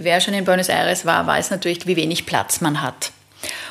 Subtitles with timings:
[0.00, 3.12] wer schon in Buenos Aires war, weiß natürlich, wie wenig Platz man hat.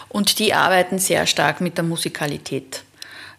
[0.08, 2.84] Und die arbeiten sehr stark mit der Musikalität.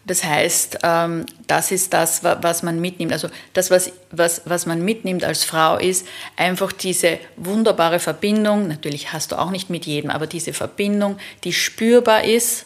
[0.05, 3.13] Das heißt, ähm, das ist das, was man mitnimmt.
[3.13, 8.67] Also das, was, was, was man mitnimmt als Frau, ist einfach diese wunderbare Verbindung.
[8.67, 12.65] Natürlich hast du auch nicht mit jedem, aber diese Verbindung, die spürbar ist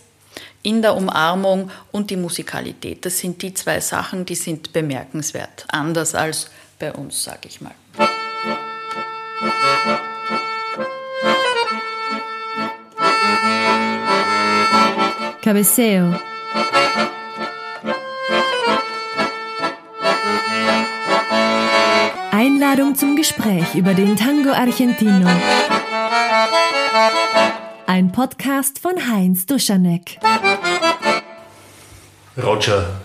[0.63, 3.05] in der Umarmung und die Musikalität.
[3.05, 5.65] Das sind die zwei Sachen, die sind bemerkenswert.
[5.67, 6.49] Anders als
[6.79, 7.75] bei uns, sage ich mal.
[15.45, 16.15] Cabeceo
[22.31, 25.29] Einladung zum Gespräch über den Tango Argentino.
[27.85, 30.17] Ein Podcast von Heinz Duschanek.
[32.41, 33.01] Roger,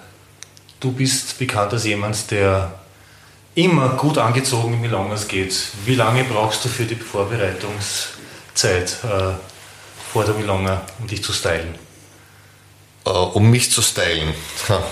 [0.80, 2.73] du bist bekannt als jemand, der
[3.55, 5.55] immer gut angezogen in Milongas geht.
[5.85, 9.35] Wie lange brauchst du für die Vorbereitungszeit äh,
[10.11, 11.90] vor der Milonga, um dich zu stylen?
[13.06, 14.34] Uh, um mich zu stylen?
[14.68, 14.82] Ha.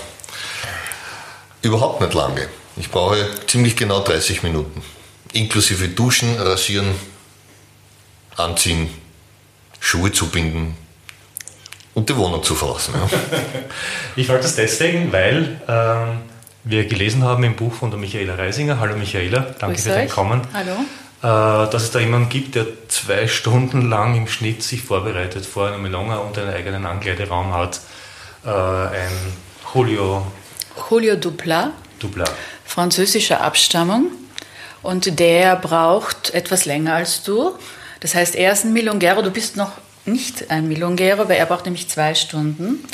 [1.62, 2.48] Überhaupt nicht lange.
[2.76, 4.82] Ich brauche ziemlich genau 30 Minuten.
[5.32, 6.94] Inklusive Duschen, Rasieren,
[8.36, 8.88] Anziehen,
[9.80, 10.76] Schuhe zu binden
[11.94, 12.94] und die Wohnung zu verlassen.
[12.94, 13.18] Ja.
[14.16, 16.20] ich frage das deswegen, weil ähm,
[16.64, 20.08] wir gelesen haben im Buch von der Michaela Reisinger, hallo Michaela, danke Grüß für dein
[20.08, 20.76] Kommen, hallo.
[21.20, 25.66] Äh, dass es da jemanden gibt, der zwei Stunden lang im Schnitt sich vorbereitet vor
[25.66, 27.80] einer Melonga und einen eigenen Ankleideraum hat.
[28.48, 29.12] Äh, ein
[29.74, 30.26] Julio.
[30.90, 31.72] Julio Dupla.
[31.98, 32.24] Dupla
[32.68, 34.12] französischer Abstammung
[34.82, 37.52] und der braucht etwas länger als du.
[38.00, 39.72] Das heißt, er ist ein Milongero, du bist noch
[40.04, 42.84] nicht ein Milongero, weil er braucht nämlich zwei Stunden.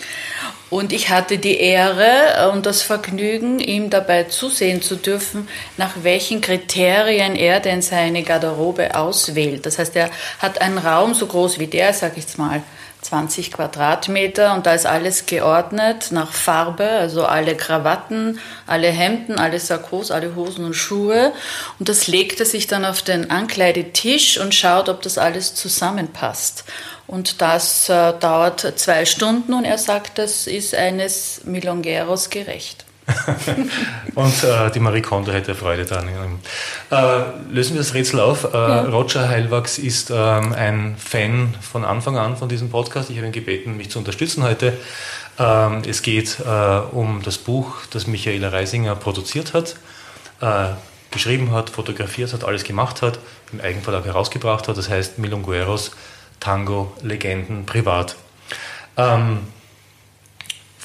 [0.70, 6.40] Und ich hatte die Ehre und das Vergnügen, ihm dabei zusehen zu dürfen, nach welchen
[6.40, 9.66] Kriterien er denn seine Garderobe auswählt.
[9.66, 12.62] Das heißt, er hat einen Raum so groß wie der, sag ich jetzt mal,
[13.04, 19.60] 20 Quadratmeter und da ist alles geordnet nach Farbe, also alle Krawatten, alle Hemden, alle
[19.60, 21.32] Sakkos, alle Hosen und Schuhe.
[21.78, 26.64] Und das legt er sich dann auf den Ankleidetisch und schaut, ob das alles zusammenpasst.
[27.06, 32.83] Und das äh, dauert zwei Stunden und er sagt, das ist eines Milongeros gerecht.
[34.14, 36.08] und äh, die Marie Kondo hätte Freude daran.
[36.90, 38.44] Äh, lösen wir das Rätsel auf.
[38.44, 38.82] Äh, ja.
[38.84, 43.10] Roger Heilwachs ist ähm, ein Fan von Anfang an von diesem Podcast.
[43.10, 44.72] Ich habe ihn gebeten, mich zu unterstützen heute.
[45.38, 49.76] Ähm, es geht äh, um das Buch, das Michaela Reisinger produziert hat,
[50.40, 50.74] äh,
[51.10, 53.18] geschrieben hat, fotografiert hat, alles gemacht hat,
[53.52, 54.78] im Eigenverlag herausgebracht hat.
[54.78, 55.90] Das heißt Milongueros
[56.40, 58.16] Tango Legenden privat.
[58.96, 59.40] Ähm,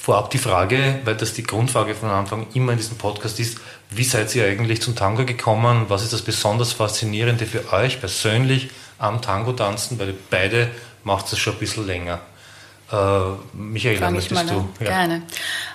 [0.00, 3.58] vorab die Frage, weil das die Grundfrage von Anfang immer in diesem Podcast ist,
[3.90, 5.86] wie seid ihr eigentlich zum Tango gekommen?
[5.88, 9.98] Was ist das besonders Faszinierende für euch persönlich am Tango tanzen?
[9.98, 10.70] Weil beide
[11.04, 12.20] macht es schon ein bisschen länger.
[12.92, 12.96] Äh,
[13.52, 14.68] Michaela, möchtest du?
[14.80, 14.86] Ja.
[14.86, 15.22] Gerne.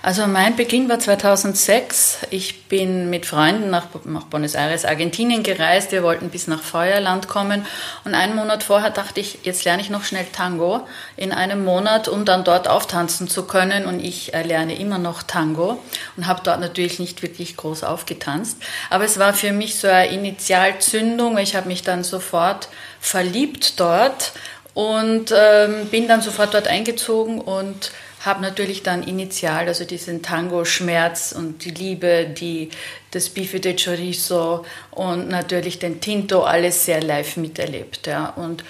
[0.01, 2.19] Also mein Beginn war 2006.
[2.29, 5.93] Ich bin mit Freunden nach, nach Buenos Aires, Argentinien gereist.
[5.93, 7.65] Wir wollten bis nach Feuerland kommen.
[8.03, 12.09] Und einen Monat vorher dachte ich, jetzt lerne ich noch schnell Tango in einem Monat,
[12.09, 13.85] um dann dort auftanzen zu können.
[13.85, 15.81] Und ich äh, lerne immer noch Tango
[16.17, 18.57] und habe dort natürlich nicht wirklich groß aufgetanzt.
[18.89, 21.37] Aber es war für mich so eine Initialzündung.
[21.37, 22.67] Ich habe mich dann sofort
[22.99, 24.33] verliebt dort
[24.75, 27.91] und ähm, bin dann sofort dort eingezogen und
[28.25, 32.69] habe natürlich dann initial, also diesen Tango-Schmerz und die Liebe, die,
[33.11, 38.05] das Bife de Chorizo und natürlich den Tinto, alles sehr live miterlebt.
[38.07, 38.29] Ja.
[38.35, 38.65] Und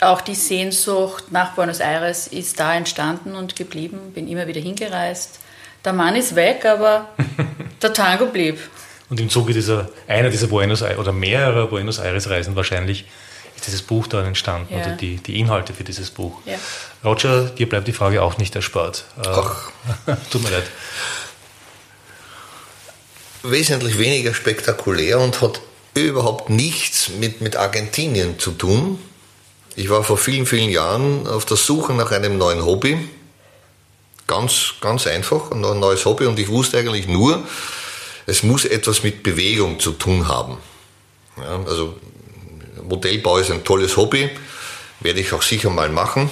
[0.00, 5.40] auch die Sehnsucht nach Buenos Aires ist da entstanden und geblieben, bin immer wieder hingereist.
[5.84, 7.10] Der Mann ist weg, aber
[7.82, 8.58] der Tango blieb.
[9.10, 13.04] Und im Zuge dieser, einer dieser Buenos Aires oder mehrerer Buenos Aires Reisen wahrscheinlich
[13.60, 14.80] ist dieses Buch dann entstanden ja.
[14.80, 16.38] oder die, die Inhalte für dieses Buch.
[16.46, 16.56] Ja.
[17.04, 19.04] Roger, dir bleibt die Frage auch nicht erspart.
[19.18, 19.70] Äh, Ach.
[20.30, 20.64] Tut mir leid.
[23.42, 25.60] Wesentlich weniger spektakulär und hat
[25.94, 28.98] überhaupt nichts mit, mit Argentinien zu tun.
[29.76, 33.08] Ich war vor vielen, vielen Jahren auf der Suche nach einem neuen Hobby.
[34.26, 36.26] Ganz, ganz einfach, ein neues Hobby.
[36.26, 37.42] Und ich wusste eigentlich nur,
[38.26, 40.58] es muss etwas mit Bewegung zu tun haben.
[41.36, 41.96] Ja, also
[42.90, 44.28] Modellbau ist ein tolles Hobby,
[45.00, 46.28] werde ich auch sicher mal machen.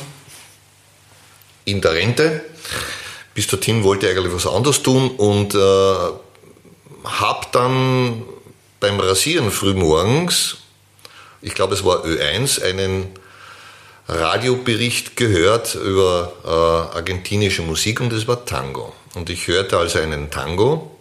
[1.65, 2.45] In der Rente.
[3.35, 5.59] Bis dorthin wollte ich eigentlich was anderes tun und äh,
[7.05, 8.25] habe dann
[8.81, 10.59] beim Rasieren frühmorgens,
[11.41, 13.07] ich glaube es war Ö1, einen
[14.09, 18.93] Radiobericht gehört über äh, argentinische Musik und es war Tango.
[19.15, 20.97] Und ich hörte also einen Tango,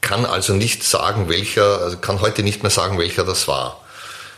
[0.00, 3.83] kann also nicht sagen, welcher, also kann heute nicht mehr sagen, welcher das war.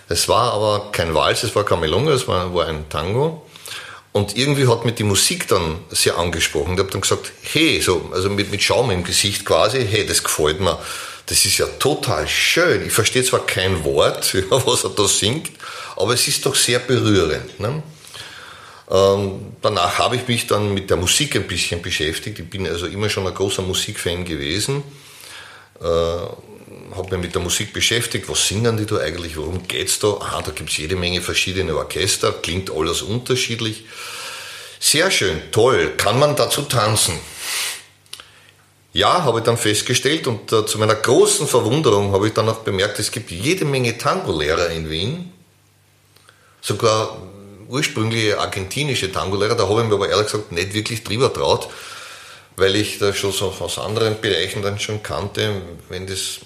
[0.08, 3.46] Es war aber kein Walz, es war kein Melonga, es war, war ein Tango.
[4.12, 6.72] Und irgendwie hat mich die Musik dann sehr angesprochen.
[6.74, 10.22] Ich habe dann gesagt, hey, so, also mit, mit Schaum im Gesicht quasi, hey, das
[10.22, 10.78] gefällt mir.
[11.26, 12.86] Das ist ja total schön.
[12.86, 15.50] Ich verstehe zwar kein Wort, was er da singt,
[15.96, 17.60] aber es ist doch sehr berührend.
[17.60, 17.82] Ne?
[18.90, 22.38] Ähm, danach habe ich mich dann mit der Musik ein bisschen beschäftigt.
[22.38, 24.84] Ich bin also immer schon ein großer Musikfan gewesen.
[25.80, 25.84] Äh,
[26.94, 28.28] habe mich mit der Musik beschäftigt.
[28.28, 29.36] Was singen die da eigentlich?
[29.36, 30.08] Worum geht es da?
[30.08, 32.32] Aha, da gibt es jede Menge verschiedene Orchester.
[32.32, 33.84] Klingt alles unterschiedlich.
[34.78, 35.94] Sehr schön, toll.
[35.96, 37.18] Kann man dazu tanzen?
[38.92, 42.60] Ja, habe ich dann festgestellt und äh, zu meiner großen Verwunderung habe ich dann auch
[42.60, 45.32] bemerkt, es gibt jede Menge Tango-Lehrer in Wien,
[46.62, 47.18] sogar
[47.68, 51.68] ursprüngliche argentinische Tango-Lehrer, da habe ich mir aber ehrlich gesagt nicht wirklich drüber traut,
[52.56, 55.60] weil ich da schon so aus anderen Bereichen dann schon kannte,
[55.90, 56.38] wenn das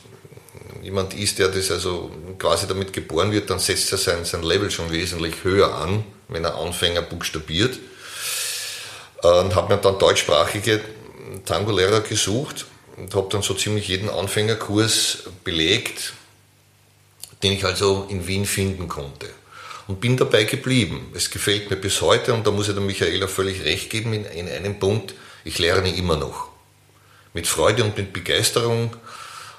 [0.82, 4.70] jemand ist, der das also quasi damit geboren wird, dann setzt er sein, sein Level
[4.70, 7.78] schon wesentlich höher an, wenn er Anfänger buchstabiert.
[9.22, 10.80] Und habe mir dann deutschsprachige
[11.44, 12.66] Tango-Lehrer gesucht
[12.96, 16.14] und habe dann so ziemlich jeden Anfängerkurs belegt,
[17.42, 19.28] den ich also in Wien finden konnte.
[19.88, 21.12] Und bin dabei geblieben.
[21.14, 24.24] Es gefällt mir bis heute und da muss ich der Michaela völlig recht geben in,
[24.24, 25.14] in einem Punkt.
[25.44, 26.48] Ich lerne immer noch.
[27.32, 28.94] Mit Freude und mit Begeisterung,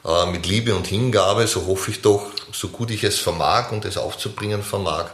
[0.06, 3.86] äh, mit Liebe und Hingabe, so hoffe ich doch, so gut ich es vermag und
[3.86, 5.06] es aufzubringen vermag.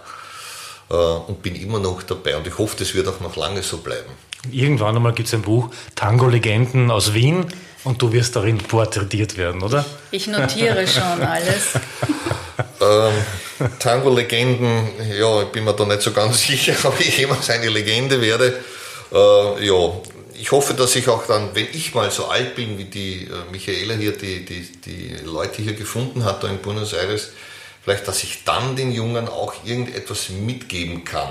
[0.90, 3.78] Äh, und bin immer noch dabei und ich hoffe, das wird auch noch lange so
[3.78, 4.12] bleiben.
[4.52, 7.46] Irgendwann einmal gibt es ein Buch Tango-Legenden aus Wien
[7.84, 9.86] und du wirst darin porträtiert werden, oder?
[10.12, 11.74] Ich notiere schon alles.
[12.82, 17.68] ähm, Tango-Legenden, ja, ich bin mir da nicht so ganz sicher, ob ich jemals eine
[17.70, 18.54] Legende werde.
[19.12, 19.92] Äh, ja,
[20.40, 23.52] ich hoffe, dass ich auch dann, wenn ich mal so alt bin wie die äh,
[23.52, 27.32] Michaela hier, die, die, die Leute hier gefunden hat da in Buenos Aires,
[27.84, 31.30] vielleicht, dass ich dann den Jungen auch irgendetwas mitgeben kann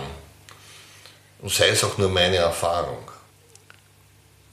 [1.40, 2.98] und sei es auch nur meine Erfahrung.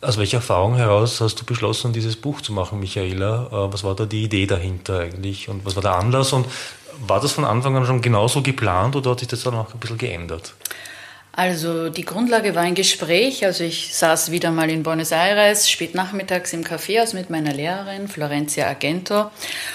[0.01, 3.47] Aus welcher Erfahrung heraus hast du beschlossen, dieses Buch zu machen, Michaela?
[3.47, 6.33] Äh, was war da die Idee dahinter eigentlich und was war der Anlass?
[6.33, 6.45] Und
[7.07, 9.79] war das von Anfang an schon genauso geplant oder hat sich das dann auch ein
[9.79, 10.53] bisschen geändert?
[11.35, 13.43] Also die Grundlage war ein Gespräch.
[13.43, 18.07] Also ich saß wieder mal in Buenos Aires, spät nachmittags im Kaffeehaus mit meiner Lehrerin,
[18.07, 19.31] Florencia Argento.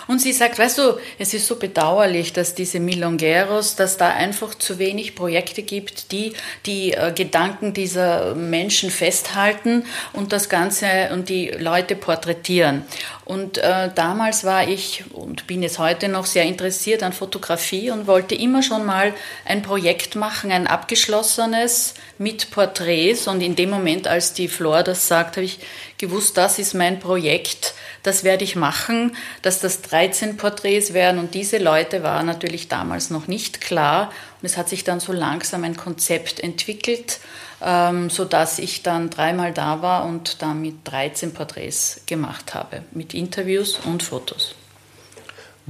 [0.07, 4.55] Und sie sagt, weißt du, es ist so bedauerlich, dass diese Milongueros, dass da einfach
[4.55, 6.33] zu wenig Projekte gibt, die
[6.65, 12.85] die äh, Gedanken dieser Menschen festhalten und das Ganze und die Leute porträtieren.
[13.29, 18.07] Und äh, damals war ich und bin es heute noch sehr interessiert an Fotografie und
[18.07, 19.13] wollte immer schon mal
[19.45, 23.29] ein Projekt machen, ein abgeschlossenes mit Porträts.
[23.29, 25.59] Und in dem Moment, als die Flor das sagt, habe ich
[25.99, 31.21] gewusst, das ist mein Projekt, das werde ich machen, dass das 13 Porträts werden.
[31.21, 34.11] Und diese Leute waren natürlich damals noch nicht klar.
[34.41, 37.21] Und es hat sich dann so langsam ein Konzept entwickelt
[37.63, 43.79] ähm, sodass ich dann dreimal da war und damit 13 Porträts gemacht habe, mit Interviews
[43.85, 44.55] und Fotos.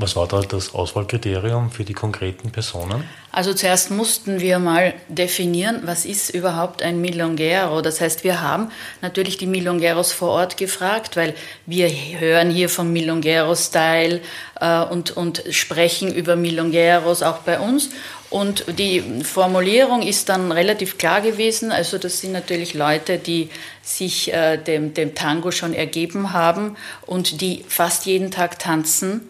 [0.00, 3.02] Was war da das Auswahlkriterium für die konkreten Personen?
[3.32, 7.82] Also zuerst mussten wir mal definieren, was ist überhaupt ein Milongero.
[7.82, 8.70] Das heißt, wir haben
[9.02, 11.34] natürlich die Milongeros vor Ort gefragt, weil
[11.66, 14.20] wir hören hier vom Milongero-Style
[14.60, 17.90] äh, und, und sprechen über Milongeros auch bei uns.
[18.30, 21.72] Und die Formulierung ist dann relativ klar gewesen.
[21.72, 23.50] Also das sind natürlich Leute, die
[23.82, 29.28] sich äh, dem, dem Tango schon ergeben haben und die fast jeden Tag tanzen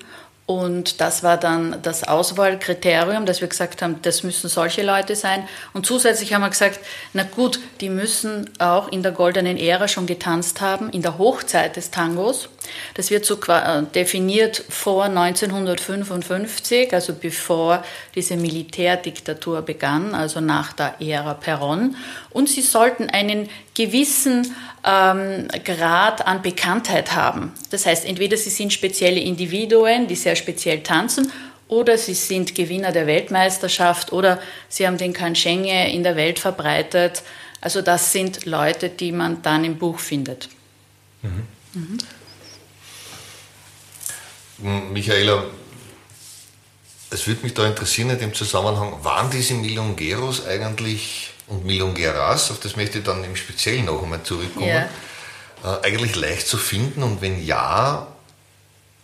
[0.49, 5.47] und das war dann das Auswahlkriterium, dass wir gesagt haben, das müssen solche Leute sein.
[5.75, 6.81] Und zusätzlich haben wir gesagt,
[7.12, 11.76] na gut, die müssen auch in der goldenen Ära schon getanzt haben, in der Hochzeit
[11.76, 12.49] des Tangos.
[12.95, 17.85] Das wird so äh, definiert vor 1955, also bevor
[18.15, 21.95] diese Militärdiktatur begann, also nach der Ära Perón.
[22.31, 27.53] Und sie sollten einen gewissen ähm, Grad an Bekanntheit haben.
[27.71, 31.31] Das heißt, entweder sie sind spezielle Individuen, die sehr speziell tanzen,
[31.69, 37.23] oder sie sind Gewinner der Weltmeisterschaft oder sie haben den Kanschenge in der Welt verbreitet.
[37.61, 40.49] Also das sind Leute, die man dann im Buch findet.
[41.23, 41.47] Mhm.
[41.75, 41.99] Mhm.
[44.59, 45.45] Michaela,
[47.11, 52.61] es würde mich da interessieren in dem Zusammenhang, waren diese Milongeros eigentlich und Milongeras, auf
[52.61, 54.88] das möchte ich dann im Speziellen noch einmal zurückkommen, ja.
[55.65, 58.07] äh, eigentlich leicht zu finden und wenn ja,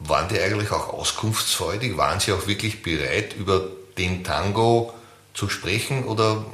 [0.00, 1.96] waren die eigentlich auch auskunftsfreudig?
[1.96, 4.92] Waren sie auch wirklich bereit, über den Tango
[5.32, 6.44] zu sprechen oder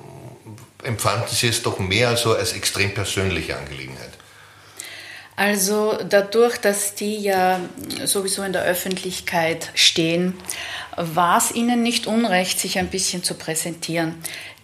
[0.82, 4.09] empfanden sie es doch mehr also als extrem persönliche Angelegenheit?
[5.40, 7.60] Also dadurch, dass die ja
[8.04, 10.34] sowieso in der Öffentlichkeit stehen,
[10.96, 14.16] war es ihnen nicht unrecht, sich ein bisschen zu präsentieren.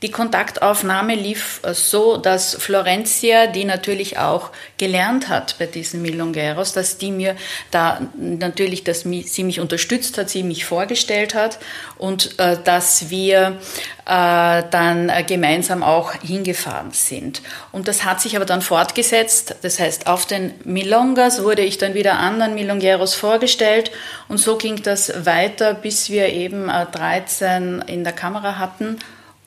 [0.03, 6.75] Die Kontaktaufnahme lief äh, so, dass Florencia, die natürlich auch gelernt hat bei diesen Milongueros,
[6.75, 7.35] dass die mir
[7.71, 11.59] da natürlich, dass sie mich unterstützt hat, sie mich vorgestellt hat
[11.97, 13.59] und äh, dass wir
[14.05, 17.41] äh, dann äh, gemeinsam auch hingefahren sind.
[17.73, 19.57] Und das hat sich aber dann fortgesetzt.
[19.63, 23.91] Das heißt, auf den Milongas wurde ich dann wieder anderen Milongueros vorgestellt
[24.29, 28.99] und so ging das weiter, bis wir eben äh, 13 in der Kamera hatten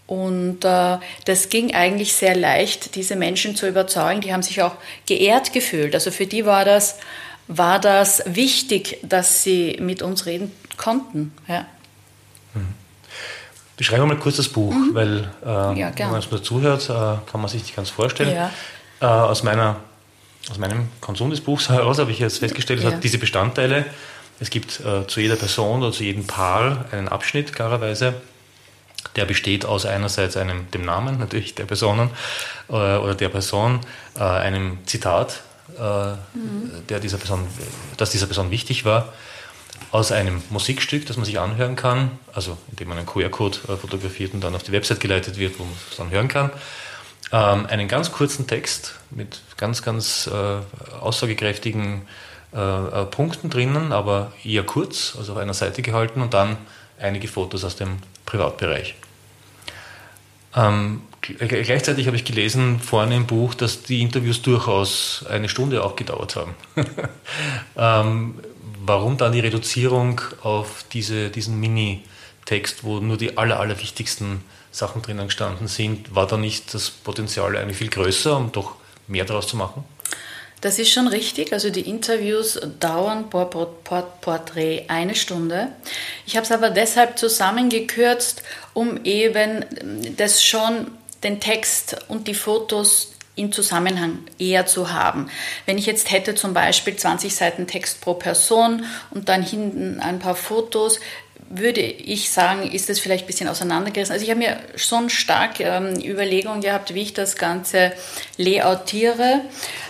[0.09, 4.21] und äh, das ging eigentlich sehr leicht, diese Menschen zu überzeugen.
[4.21, 4.71] Die haben sich auch
[5.05, 5.93] geehrt gefühlt.
[5.93, 6.97] Also für die war das,
[7.47, 11.31] war das wichtig, dass sie mit uns reden konnten.
[11.47, 11.67] Ja.
[12.55, 12.73] Mhm.
[13.77, 14.95] Beschreibe mal kurz das Buch, mhm.
[14.95, 16.93] weil äh, ja, wenn man es nur zuhört, äh,
[17.31, 18.35] kann man sich nicht ganz vorstellen.
[18.35, 18.49] Ja.
[19.01, 19.75] Äh, aus, meiner,
[20.49, 22.93] aus meinem Konsum des Buchs heraus habe ich jetzt festgestellt, es ja.
[22.93, 23.85] hat diese Bestandteile.
[24.39, 28.15] Es gibt äh, zu jeder Person oder zu jedem Paar einen Abschnitt, klarerweise
[29.19, 32.09] der besteht aus einerseits einem, dem Namen natürlich der Personen
[32.69, 33.81] äh, oder der Person,
[34.15, 35.41] äh, einem Zitat,
[35.77, 36.88] äh, mhm.
[36.88, 37.45] der dieser Person,
[37.97, 39.11] das dieser Person wichtig war,
[39.91, 44.33] aus einem Musikstück, das man sich anhören kann, also indem man einen QR-Code äh, fotografiert
[44.33, 46.49] und dann auf die Website geleitet wird, wo man es dann hören kann.
[47.33, 52.03] Ähm, einen ganz kurzen Text mit ganz, ganz äh, aussagekräftigen
[52.53, 56.55] äh, Punkten drinnen, aber eher kurz, also auf einer Seite gehalten und dann
[56.97, 58.95] einige Fotos aus dem Privatbereich.
[60.56, 65.96] Ähm, gleichzeitig habe ich gelesen vorne im Buch, dass die Interviews durchaus eine Stunde auch
[65.96, 66.56] gedauert haben.
[67.77, 68.39] ähm,
[68.86, 75.01] warum dann die Reduzierung auf diese, diesen Mini-Text, wo nur die aller, aller wichtigsten Sachen
[75.01, 76.15] drinnen gestanden sind?
[76.15, 78.75] War da nicht das Potenzial eigentlich viel größer, um doch
[79.08, 79.84] mehr daraus zu machen?
[80.61, 81.53] Das ist schon richtig.
[81.53, 85.69] Also die Interviews dauern pro Porträt eine Stunde.
[86.25, 89.65] Ich habe es aber deshalb zusammengekürzt, um eben
[90.17, 90.91] das schon
[91.23, 95.29] den Text und die Fotos im Zusammenhang eher zu haben.
[95.65, 100.19] Wenn ich jetzt hätte zum Beispiel 20 Seiten Text pro Person und dann hinten ein
[100.19, 100.99] paar Fotos,
[101.50, 104.13] würde ich sagen, ist das vielleicht ein bisschen auseinandergerissen.
[104.13, 107.91] Also ich habe mir schon stark ähm, Überlegungen gehabt, wie ich das Ganze
[108.38, 109.41] layoutiere,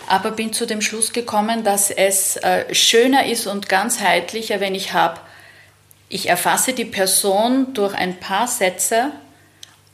[0.08, 4.94] aber bin zu dem Schluss gekommen, dass es äh, schöner ist und ganzheitlicher, wenn ich
[4.94, 5.20] habe,
[6.08, 9.12] ich erfasse die Person durch ein paar Sätze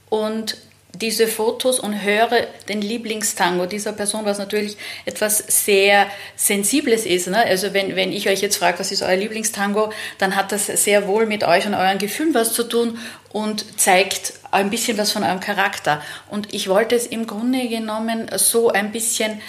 [0.10, 0.58] und
[0.98, 7.28] diese Fotos und höre den Lieblingstango dieser Person, was natürlich etwas sehr Sensibles ist.
[7.28, 7.38] Ne?
[7.38, 11.08] Also wenn, wenn ich euch jetzt frage, was ist euer Lieblingstango, dann hat das sehr
[11.08, 12.98] wohl mit euch und euren Gefühlen was zu tun
[13.32, 16.02] und zeigt ein bisschen was von eurem Charakter.
[16.30, 19.42] Und ich wollte es im Grunde genommen so ein bisschen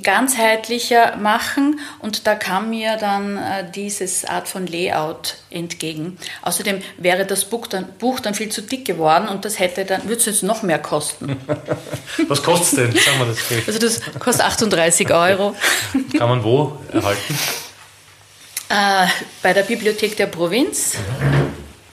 [0.00, 6.18] ganzheitlicher machen und da kam mir dann äh, dieses Art von Layout entgegen.
[6.42, 10.04] Außerdem wäre das Buch dann, Buch dann viel zu dick geworden und das hätte dann,
[10.04, 11.36] würde es jetzt noch mehr kosten.
[12.28, 13.02] Was kostet es denn?
[13.02, 13.68] Sagen wir das vielleicht.
[13.68, 15.54] Also das kostet 38 Euro.
[16.16, 17.38] Kann man wo erhalten?
[18.68, 19.06] Äh,
[19.42, 20.94] bei der Bibliothek der Provinz,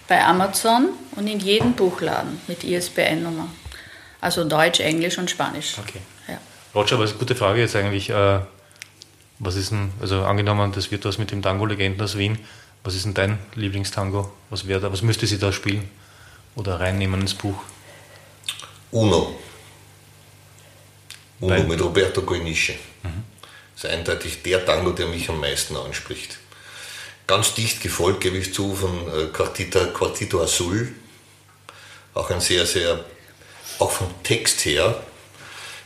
[0.07, 3.49] bei Amazon und in jedem Buchladen mit ISBN-Nummer.
[4.21, 5.75] Also Deutsch, Englisch und Spanisch.
[5.77, 5.99] Okay.
[6.75, 8.09] Roger, aber ist eine gute Frage jetzt eigentlich.
[8.09, 8.39] Äh,
[9.39, 12.37] was ist denn, also angenommen, das wird was mit dem Tango-Legenden aus Wien.
[12.83, 14.31] Was ist denn dein Lieblingstango?
[14.49, 15.89] Was wäre da, was müsste sie da spielen
[16.55, 17.57] oder reinnehmen ins Buch?
[18.91, 19.39] Uno.
[21.39, 22.73] Uno Weil, mit Roberto Goyenische.
[23.03, 23.23] Mhm.
[23.75, 26.37] Das ist eindeutig der Tango, der mich am meisten anspricht.
[27.27, 30.93] Ganz dicht gefolgt, gebe ich zu, von äh, Quartita, Quartito Azul.
[32.13, 33.05] Auch ein sehr, sehr,
[33.77, 35.01] auch vom Text her,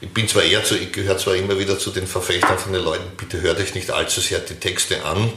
[0.04, 2.84] ich bin zwar eher zu, ich gehöre zwar immer wieder zu den Verfechtern von den
[2.84, 5.32] Leuten, bitte hört euch nicht allzu sehr die Texte an.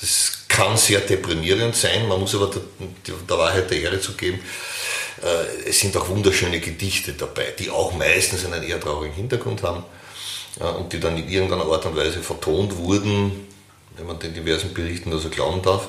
[0.00, 4.40] Das kann sehr deprimierend sein, man muss aber der, der Wahrheit der Ehre zu geben.
[5.22, 9.84] Äh, es sind auch wunderschöne Gedichte dabei, die auch meistens einen eher traurigen Hintergrund haben
[10.58, 13.46] und die dann in irgendeiner Art und Weise vertont wurden,
[13.96, 15.86] wenn man den diversen Berichten also glauben darf.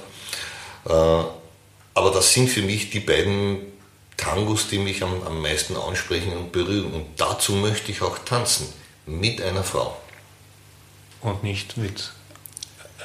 [0.88, 0.92] Äh,
[1.94, 3.72] aber das sind für mich die beiden
[4.22, 6.94] Tangos, die mich am, am meisten ansprechen und berühren.
[6.94, 8.72] Und dazu möchte ich auch tanzen.
[9.06, 9.98] Mit einer Frau.
[11.22, 12.12] Und nicht mit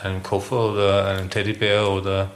[0.02, 2.30] einem Koffer oder einem Teddybär oder.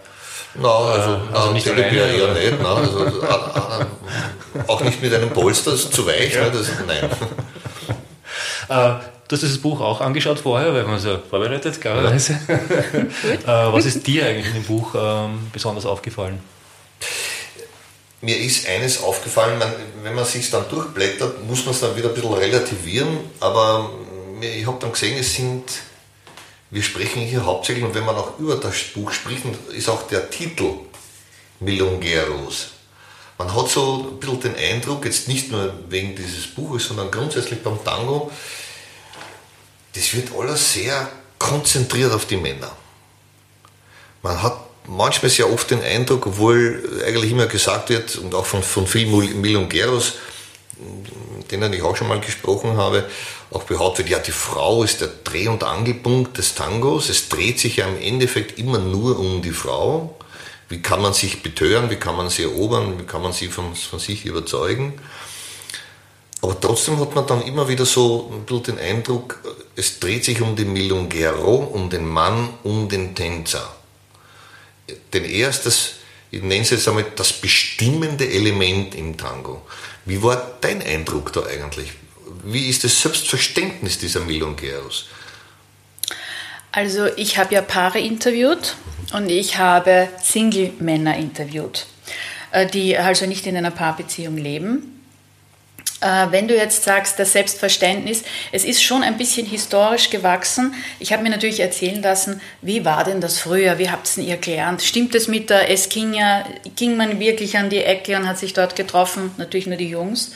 [0.54, 2.60] No, also, äh, also nicht Teddybär eher nicht.
[2.60, 3.08] No, also, äh,
[4.58, 6.34] äh, auch nicht mit einem Polster, das ist zu weich.
[6.34, 6.44] Ja.
[6.44, 7.10] Ne, das, nein.
[8.68, 12.38] Äh, du hast dieses Buch auch angeschaut vorher, weil man es ja vorbereitet, klarerweise.
[13.44, 13.72] Ja.
[13.72, 16.38] was ist dir eigentlich in dem Buch ähm, besonders aufgefallen?
[18.20, 19.72] Mir ist eines aufgefallen, man,
[20.02, 23.90] wenn man sich dann durchblättert, muss man es dann wieder ein bisschen relativieren, aber
[24.40, 25.64] ich habe dann gesehen, es sind
[26.70, 30.30] wir sprechen hier hauptsächlich, und wenn man auch über das Buch spricht, ist auch der
[30.30, 30.74] Titel
[31.58, 32.68] Milongeros.
[33.38, 37.62] Man hat so ein bisschen den Eindruck, jetzt nicht nur wegen dieses Buches, sondern grundsätzlich
[37.62, 38.30] beim Tango,
[39.94, 42.70] das wird alles sehr konzentriert auf die Männer.
[44.22, 48.62] Man hat manchmal sehr oft den Eindruck, obwohl eigentlich immer gesagt wird, und auch von,
[48.62, 50.14] von vielen Milongeros,
[51.50, 53.04] denen ich auch schon mal gesprochen habe,
[53.50, 57.08] auch behauptet, ja, die Frau ist der Dreh- und Angelpunkt des Tangos.
[57.08, 60.16] Es dreht sich ja im Endeffekt immer nur um die Frau.
[60.68, 61.90] Wie kann man sich betören?
[61.90, 62.98] Wie kann man sie erobern?
[62.98, 64.94] Wie kann man sie von, von sich überzeugen?
[66.42, 69.40] Aber trotzdem hat man dann immer wieder so ein bisschen den Eindruck,
[69.76, 73.79] es dreht sich um den Milongero, um den Mann, um den Tänzer.
[75.12, 75.92] Denn er ist das,
[76.30, 79.62] ich nenne es jetzt einmal, das bestimmende Element im Tango.
[80.04, 81.90] Wie war dein Eindruck da eigentlich?
[82.44, 85.06] Wie ist das Selbstverständnis dieser Milongeros?
[86.72, 88.76] Also ich habe ja Paare interviewt
[89.12, 91.86] und ich habe Single-Männer interviewt,
[92.52, 94.99] äh, die also nicht in einer Paarbeziehung leben.
[96.00, 100.74] Äh, wenn du jetzt sagst, das Selbstverständnis, es ist schon ein bisschen historisch gewachsen.
[100.98, 103.78] Ich habe mir natürlich erzählen lassen, wie war denn das früher?
[103.78, 104.82] Wie habt ihr gelernt?
[104.82, 106.44] Stimmt es mit der Eskinja?
[106.76, 109.32] Ging man wirklich an die Ecke und hat sich dort getroffen?
[109.36, 110.32] Natürlich nur die Jungs.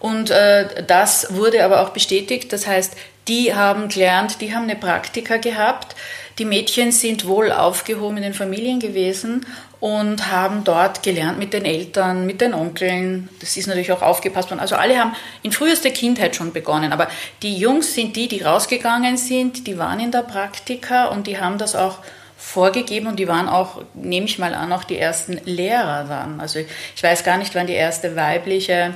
[0.00, 2.52] Und äh, das wurde aber auch bestätigt.
[2.52, 2.94] Das heißt,
[3.28, 5.96] die haben gelernt, die haben eine Praktika gehabt.
[6.38, 9.46] Die Mädchen sind wohl aufgehoben in den Familien gewesen
[9.84, 13.28] und haben dort gelernt mit den Eltern, mit den Onkeln.
[13.40, 14.60] Das ist natürlich auch aufgepasst worden.
[14.60, 16.90] Also alle haben in frühester Kindheit schon begonnen.
[16.90, 17.06] Aber
[17.42, 21.58] die Jungs sind die, die rausgegangen sind, die waren in der Praktika und die haben
[21.58, 21.98] das auch
[22.38, 26.40] vorgegeben und die waren auch, nehme ich mal an, auch die ersten Lehrer dann.
[26.40, 28.94] Also ich weiß gar nicht, wann die erste weibliche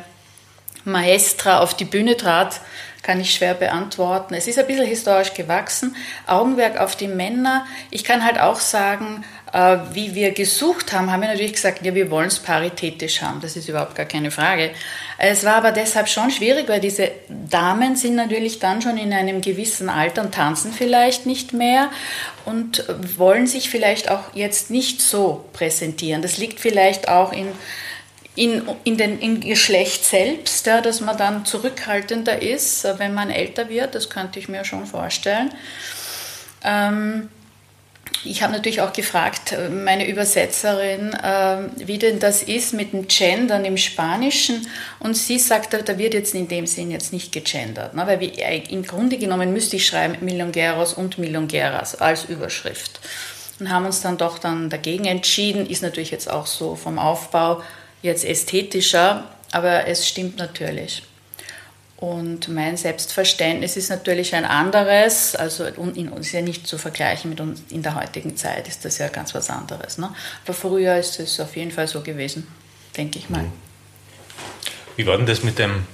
[0.87, 2.63] Maestra auf die Bühne trat,
[3.03, 4.35] kann ich schwer beantworten.
[4.35, 5.95] Es ist ein bisschen historisch gewachsen.
[6.27, 7.67] Augenmerk auf die Männer.
[7.91, 12.11] Ich kann halt auch sagen, wie wir gesucht haben, haben wir natürlich gesagt, ja, wir
[12.11, 13.41] wollen es paritätisch haben.
[13.41, 14.71] Das ist überhaupt gar keine Frage.
[15.17, 19.41] Es war aber deshalb schon schwierig, weil diese Damen sind natürlich dann schon in einem
[19.41, 21.91] gewissen Alter und tanzen vielleicht nicht mehr
[22.45, 22.85] und
[23.17, 26.21] wollen sich vielleicht auch jetzt nicht so präsentieren.
[26.21, 27.49] Das liegt vielleicht auch in
[28.35, 33.69] in, in den, im Geschlecht selbst, ja, dass man dann zurückhaltender ist, wenn man älter
[33.69, 33.97] wird.
[33.97, 35.51] Das könnte ich mir schon vorstellen.
[36.63, 37.31] Ähm,
[38.25, 43.65] ich habe natürlich auch gefragt, meine Übersetzerin, äh, wie denn das ist mit dem Gendern
[43.65, 44.67] im Spanischen.
[44.99, 47.95] Und sie sagt, da wird jetzt in dem Sinn jetzt nicht gegendert.
[47.95, 48.07] Ne?
[48.07, 53.01] Weil äh, im Grunde genommen müsste ich schreiben Milongueros und Milongueras als Überschrift.
[53.61, 55.67] Und haben uns dann doch dann dagegen entschieden.
[55.67, 57.63] Ist natürlich jetzt auch so vom Aufbau
[58.03, 61.03] jetzt ästhetischer, aber es stimmt natürlich.
[62.01, 67.61] Und mein Selbstverständnis ist natürlich ein anderes, also ist ja nicht zu vergleichen mit uns
[67.71, 69.99] in der heutigen Zeit, ist das ja ganz was anderes.
[69.99, 70.09] Ne?
[70.45, 72.47] Aber früher ist es auf jeden Fall so gewesen,
[72.97, 73.43] denke ich mal.
[73.43, 73.53] Mhm.
[74.95, 75.87] Wie war denn das mit dem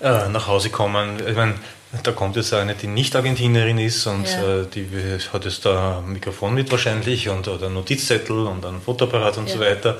[0.00, 1.18] äh, nach Hause kommen?
[1.26, 1.54] Ich meine,
[2.02, 4.60] da kommt jetzt eine, die nicht Argentinerin ist und ja.
[4.60, 4.86] äh, die
[5.32, 9.54] hat jetzt da ein Mikrofon mit wahrscheinlich und oder Notizzettel und ein Fotoapparat und ja.
[9.54, 9.98] so weiter.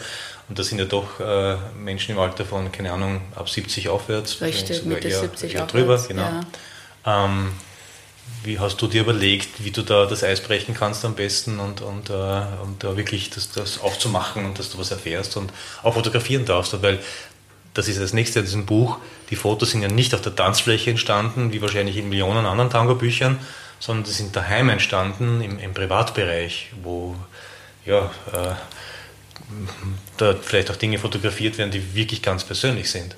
[0.50, 4.40] Und das sind ja doch äh, Menschen im Alter von, keine Ahnung, ab 70 aufwärts.
[4.40, 6.28] Richtig, Mitte eher, 70 eher drüber, genau.
[7.06, 7.24] Ja.
[7.24, 7.52] Ähm,
[8.42, 11.82] wie hast du dir überlegt, wie du da das Eis brechen kannst am besten und,
[11.82, 15.52] und, äh, und da wirklich das, das aufzumachen und dass du was erfährst und
[15.84, 16.82] auch fotografieren darfst?
[16.82, 16.98] Weil
[17.72, 18.98] das ist das nächste in diesem Buch.
[19.30, 23.38] Die Fotos sind ja nicht auf der Tanzfläche entstanden, wie wahrscheinlich in Millionen anderen Tango-Büchern,
[23.78, 27.14] sondern die sind daheim entstanden, im, im Privatbereich, wo
[27.86, 28.54] ja, äh,
[30.16, 33.16] da vielleicht auch Dinge fotografiert werden, die wirklich ganz persönlich sind.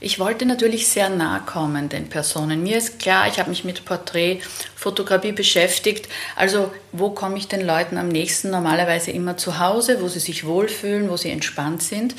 [0.00, 2.62] Ich wollte natürlich sehr nah kommen den Personen.
[2.62, 6.10] Mir ist klar, ich habe mich mit Porträtfotografie beschäftigt.
[6.36, 8.50] Also wo komme ich den Leuten am nächsten?
[8.50, 12.14] Normalerweise immer zu Hause, wo sie sich wohlfühlen, wo sie entspannt sind.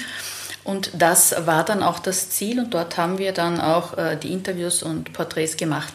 [0.64, 4.34] Und das war dann auch das Ziel und dort haben wir dann auch äh, die
[4.34, 5.94] Interviews und Porträts gemacht.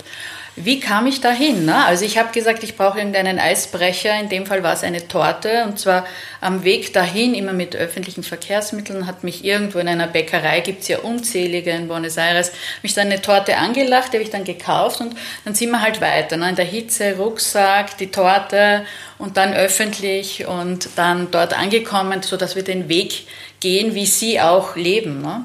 [0.56, 1.64] Wie kam ich dahin?
[1.64, 1.84] Ne?
[1.84, 4.18] Also ich habe gesagt, ich brauche irgendeinen Eisbrecher.
[4.18, 5.64] In dem Fall war es eine Torte.
[5.64, 6.04] Und zwar
[6.40, 10.88] am Weg dahin, immer mit öffentlichen Verkehrsmitteln, hat mich irgendwo in einer Bäckerei, gibt es
[10.88, 12.50] ja unzählige in Buenos Aires,
[12.82, 16.00] mich dann eine Torte angelacht, die habe ich dann gekauft und dann sind wir halt
[16.00, 16.36] weiter.
[16.36, 16.50] Ne?
[16.50, 18.84] In der Hitze, Rucksack, die Torte
[19.18, 23.26] und dann öffentlich und dann dort angekommen, sodass wir den Weg
[23.60, 25.22] gehen, wie sie auch leben.
[25.22, 25.44] Ne?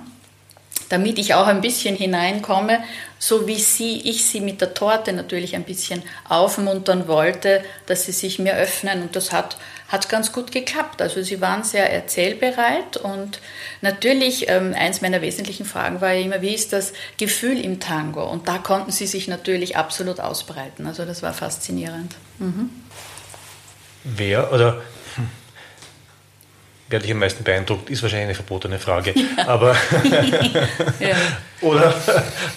[0.90, 2.84] damit ich auch ein bisschen hineinkomme,
[3.18, 8.12] so wie sie, ich sie mit der Torte natürlich ein bisschen aufmuntern wollte, dass sie
[8.12, 11.02] sich mir öffnen und das hat, hat ganz gut geklappt.
[11.02, 13.40] Also sie waren sehr erzählbereit und
[13.82, 18.24] natürlich, ähm, eins meiner wesentlichen Fragen war ja immer, wie ist das Gefühl im Tango?
[18.30, 20.86] Und da konnten sie sich natürlich absolut ausbreiten.
[20.86, 22.16] Also das war faszinierend.
[22.40, 22.70] Mhm.
[24.04, 24.82] Wer oder
[26.90, 29.14] wer dich am meisten beeindruckt, ist wahrscheinlich eine verbotene Frage.
[29.16, 29.48] Ja.
[29.48, 29.72] Aber
[31.00, 31.16] ja.
[31.62, 31.94] oder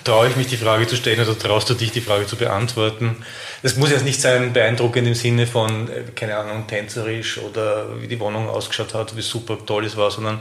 [0.04, 3.16] traue ich mich die Frage zu stellen oder traust du dich die Frage zu beantworten?
[3.62, 8.06] Das muss jetzt nicht sein beeindruckend im Sinne von, äh, keine Ahnung, tänzerisch oder wie
[8.06, 10.40] die Wohnung ausgeschaut hat, wie super toll es war, sondern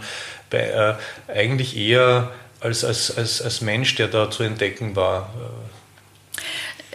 [0.50, 0.96] bei, äh,
[1.32, 5.30] eigentlich eher als, als, als, als Mensch, der da zu entdecken war.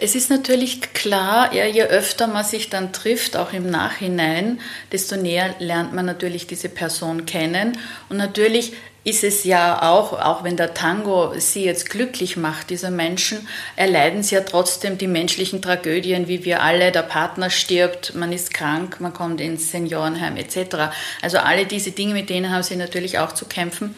[0.03, 4.59] Es ist natürlich klar, ja, je öfter man sich dann trifft, auch im Nachhinein,
[4.91, 7.77] desto näher lernt man natürlich diese Person kennen.
[8.09, 8.73] Und natürlich
[9.05, 14.23] ist es ja auch, auch wenn der Tango sie jetzt glücklich macht, diese Menschen, erleiden
[14.23, 16.91] sie ja trotzdem die menschlichen Tragödien, wie wir alle.
[16.91, 20.91] Der Partner stirbt, man ist krank, man kommt ins Seniorenheim etc.
[21.21, 23.95] Also alle diese Dinge, mit denen haben sie natürlich auch zu kämpfen.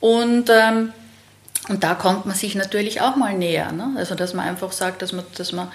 [0.00, 0.92] Und ähm,
[1.68, 3.72] und da kommt man sich natürlich auch mal näher.
[3.72, 3.94] Ne?
[3.96, 5.68] Also, dass man einfach sagt, dass man, dass man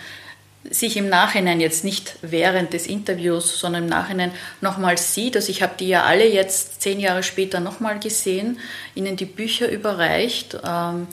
[0.70, 5.36] sich im Nachhinein jetzt nicht während des Interviews, sondern im Nachhinein nochmal sieht.
[5.36, 8.60] Also ich habe die ja alle jetzt zehn Jahre später nochmal gesehen,
[8.94, 10.56] ihnen die Bücher überreicht.
[10.56, 11.08] Ähm,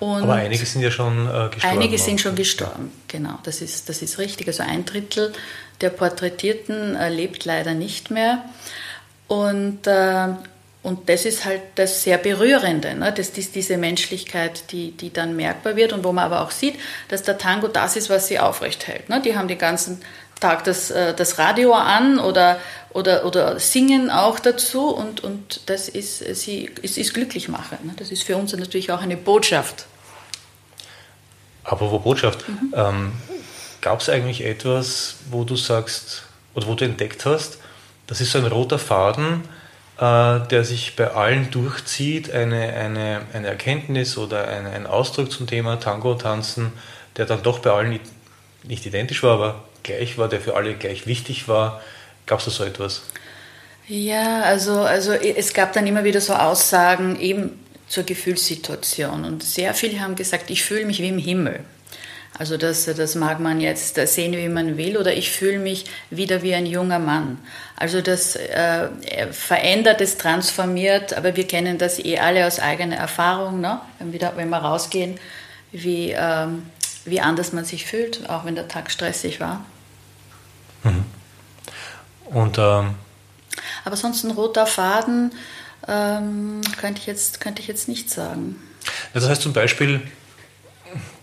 [0.00, 1.60] Aber einige sind ja schon äh, gestorben.
[1.62, 4.48] Einige sind schon gestorben, genau, das ist, das ist richtig.
[4.48, 5.32] Also ein Drittel
[5.80, 8.44] der Porträtierten äh, lebt leider nicht mehr.
[9.28, 10.28] Und, äh,
[10.82, 13.12] und das ist halt das sehr Berührende, ne?
[13.12, 16.78] das ist diese Menschlichkeit, die, die dann merkbar wird und wo man aber auch sieht,
[17.08, 19.08] dass der Tango das ist, was sie aufrecht hält.
[19.08, 19.20] Ne?
[19.20, 20.00] Die haben den ganzen
[20.40, 22.60] Tag das, äh, das Radio an oder,
[22.90, 27.78] oder, oder singen auch dazu und, und das ist, sie, es ist glücklich machen.
[27.82, 27.94] Ne?
[27.96, 29.86] Das ist für uns natürlich auch eine Botschaft.
[31.64, 32.74] Apropos Botschaft, mhm.
[32.74, 33.12] ähm,
[33.80, 36.22] gab es eigentlich etwas, wo du sagst
[36.54, 37.58] oder wo du entdeckt hast,
[38.06, 39.42] das ist so ein roter Faden,
[40.00, 45.80] der sich bei allen durchzieht, eine, eine, eine Erkenntnis oder eine, ein Ausdruck zum Thema
[45.80, 46.72] Tango-Tanzen,
[47.16, 47.98] der dann doch bei allen
[48.62, 51.80] nicht identisch war, aber gleich war, der für alle gleich wichtig war.
[52.26, 53.02] Gab es da so etwas?
[53.88, 57.58] Ja, also, also es gab dann immer wieder so Aussagen eben
[57.88, 61.60] zur Gefühlssituation und sehr viele haben gesagt, ich fühle mich wie im Himmel.
[62.38, 66.42] Also das, das mag man jetzt sehen, wie man will, oder ich fühle mich wieder
[66.42, 67.38] wie ein junger Mann.
[67.76, 68.88] Also das äh,
[69.32, 73.80] verändert, es transformiert, aber wir kennen das eh alle aus eigener Erfahrung, ne?
[73.98, 75.18] wenn, wir, wenn wir rausgehen,
[75.72, 76.66] wie, ähm,
[77.04, 79.64] wie anders man sich fühlt, auch wenn der Tag stressig war.
[80.84, 81.04] Mhm.
[82.26, 82.94] Und, ähm
[83.84, 85.32] aber sonst ein roter Faden
[85.86, 88.56] ähm, könnte, ich jetzt, könnte ich jetzt nicht sagen.
[89.14, 90.02] Das heißt zum Beispiel,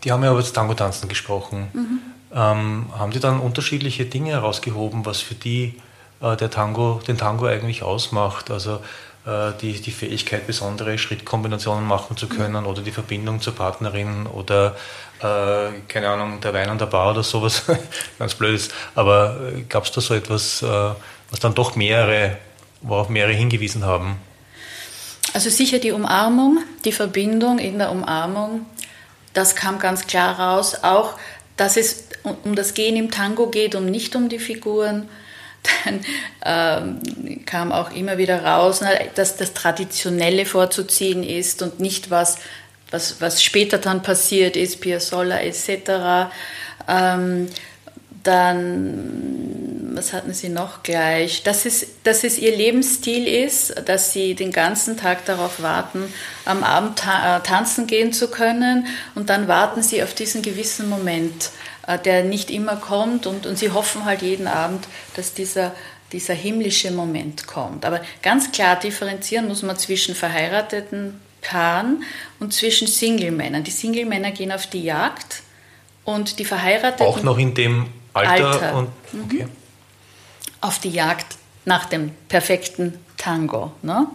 [0.04, 1.67] die haben ja über das Tango-Tanzen gesprochen.
[1.73, 1.99] Mhm.
[2.34, 5.75] Ähm, haben die dann unterschiedliche Dinge herausgehoben, was für die
[6.21, 8.51] äh, der Tango, den Tango eigentlich ausmacht?
[8.51, 8.82] Also
[9.25, 12.67] äh, die, die Fähigkeit, besondere Schrittkombinationen machen zu können mhm.
[12.67, 14.75] oder die Verbindung zur Partnerin oder
[15.19, 17.63] äh, keine Ahnung, der Wein an der Bar oder sowas,
[18.19, 18.73] ganz blöd ist.
[18.95, 20.67] Aber äh, gab es da so etwas, äh,
[21.32, 22.38] was dann doch mehrere,
[22.82, 24.17] worauf mehrere hingewiesen haben?
[25.34, 28.65] Also sicher die Umarmung, die Verbindung in der Umarmung
[29.36, 30.84] das kam ganz klar raus.
[30.84, 31.13] Auch,
[31.58, 32.06] dass es
[32.43, 35.08] um das Gehen im Tango geht und nicht um die Figuren.
[35.86, 38.84] Dann ähm, kam auch immer wieder raus,
[39.15, 42.38] dass das Traditionelle vorzuziehen ist und nicht was,
[42.91, 46.30] was, was später dann passiert ist, Piazzolla etc.
[46.88, 47.48] Ähm,
[48.21, 49.35] dann,
[49.96, 51.44] was hatten Sie noch gleich?
[51.44, 56.14] Dass es, dass es Ihr Lebensstil ist, dass Sie den ganzen Tag darauf warten,
[56.46, 60.90] am Abend ta äh, tanzen gehen zu können und dann warten Sie auf diesen gewissen
[60.90, 61.52] Moment,
[61.88, 65.74] äh, der nicht immer kommt und, und Sie hoffen halt jeden Abend, dass dieser,
[66.12, 67.86] dieser himmlische Moment kommt.
[67.86, 72.04] Aber ganz klar differenzieren muss man zwischen verheirateten Paaren
[72.40, 73.64] und zwischen Single-Männern.
[73.64, 75.44] Die Single-Männer gehen auf die Jagd
[76.04, 77.06] und die Verheirateten...
[77.06, 78.76] Auch noch in dem Alter, Alter.
[78.76, 79.50] und mhm.
[80.65, 83.71] Auf die Jagd nach dem perfekten Tango.
[83.84, 84.08] Ne?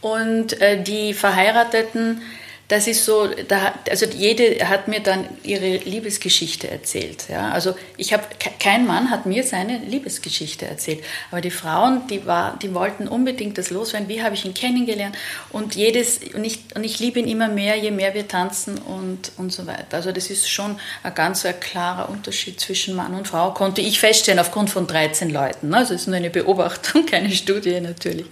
[0.00, 2.20] Und äh, die Verheirateten
[2.68, 7.24] das ist so, da, also jede hat mir dann ihre Liebesgeschichte erzählt.
[7.30, 7.50] Ja?
[7.50, 8.24] Also ich habe,
[8.60, 11.02] kein Mann hat mir seine Liebesgeschichte erzählt.
[11.30, 14.10] Aber die Frauen, die, war, die wollten unbedingt das loswerden.
[14.10, 15.16] Wie habe ich ihn kennengelernt?
[15.48, 19.32] Und jedes, und ich, und ich liebe ihn immer mehr, je mehr wir tanzen und,
[19.38, 19.96] und so weiter.
[19.96, 23.98] Also das ist schon ein ganz ein klarer Unterschied zwischen Mann und Frau, konnte ich
[23.98, 25.72] feststellen aufgrund von 13 Leuten.
[25.72, 28.26] Also es ist nur eine Beobachtung, keine Studie natürlich.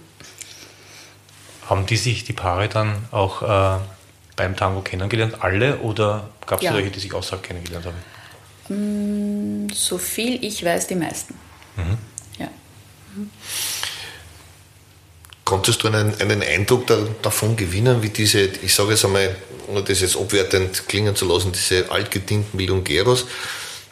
[1.67, 3.41] Haben die sich, die Paare dann auch...
[3.41, 3.96] Äh
[4.37, 5.35] beim Tango kennengelernt?
[5.41, 6.71] Alle oder gab es ja.
[6.71, 9.65] solche, die sich außerhalb kennengelernt haben?
[9.65, 11.33] Mm, so viel ich weiß, die meisten.
[11.75, 11.97] Mhm.
[12.39, 12.47] Ja.
[15.43, 19.35] Konntest du einen, einen Eindruck da, davon gewinnen, wie diese, ich sage jetzt einmal,
[19.67, 23.25] ohne das jetzt abwertend klingen zu lassen, diese altgedienten Milongeros,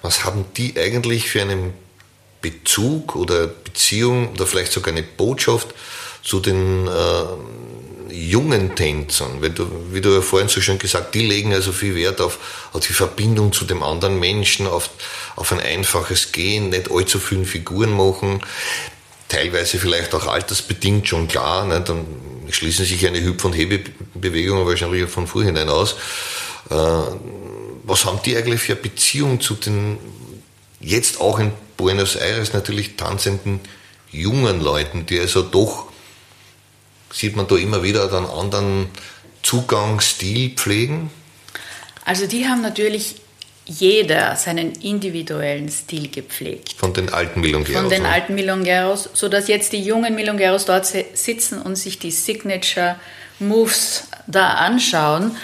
[0.02, 1.74] was haben die eigentlich für einen
[2.42, 5.74] Bezug oder Beziehung oder vielleicht sogar eine Botschaft
[6.24, 6.92] zu den äh,
[8.16, 9.42] jungen Tänzern?
[9.42, 12.38] Weil du, wie du ja vorhin so schön gesagt, die legen also viel Wert auf,
[12.74, 14.90] auf die Verbindung zu dem anderen Menschen, auf,
[15.36, 18.42] auf ein einfaches Gehen, nicht allzu viele Figuren machen
[19.28, 21.66] teilweise vielleicht auch altersbedingt schon klar.
[21.66, 21.82] Ne?
[21.82, 22.06] Dann
[22.50, 25.96] schließen sich eine Hüpf- und Hebebewegungen wahrscheinlich von vorhinein aus.
[26.70, 26.76] Äh,
[27.84, 29.98] was haben die eigentlich für eine Beziehung zu den
[30.80, 33.60] jetzt auch in Buenos Aires natürlich tanzenden
[34.12, 35.88] jungen Leuten, die also doch,
[37.16, 38.90] sieht man da immer wieder einen anderen
[39.42, 41.10] Zugangsstil pflegen?
[42.04, 43.16] Also die haben natürlich
[43.66, 46.74] jeder seinen individuellen Stil gepflegt.
[46.74, 47.82] Von den alten Milongueros.
[47.82, 52.98] Von den alten Milongueros, sodass jetzt die jungen Milongueros dort sitzen und sich die Signature
[53.40, 55.36] Moves da anschauen.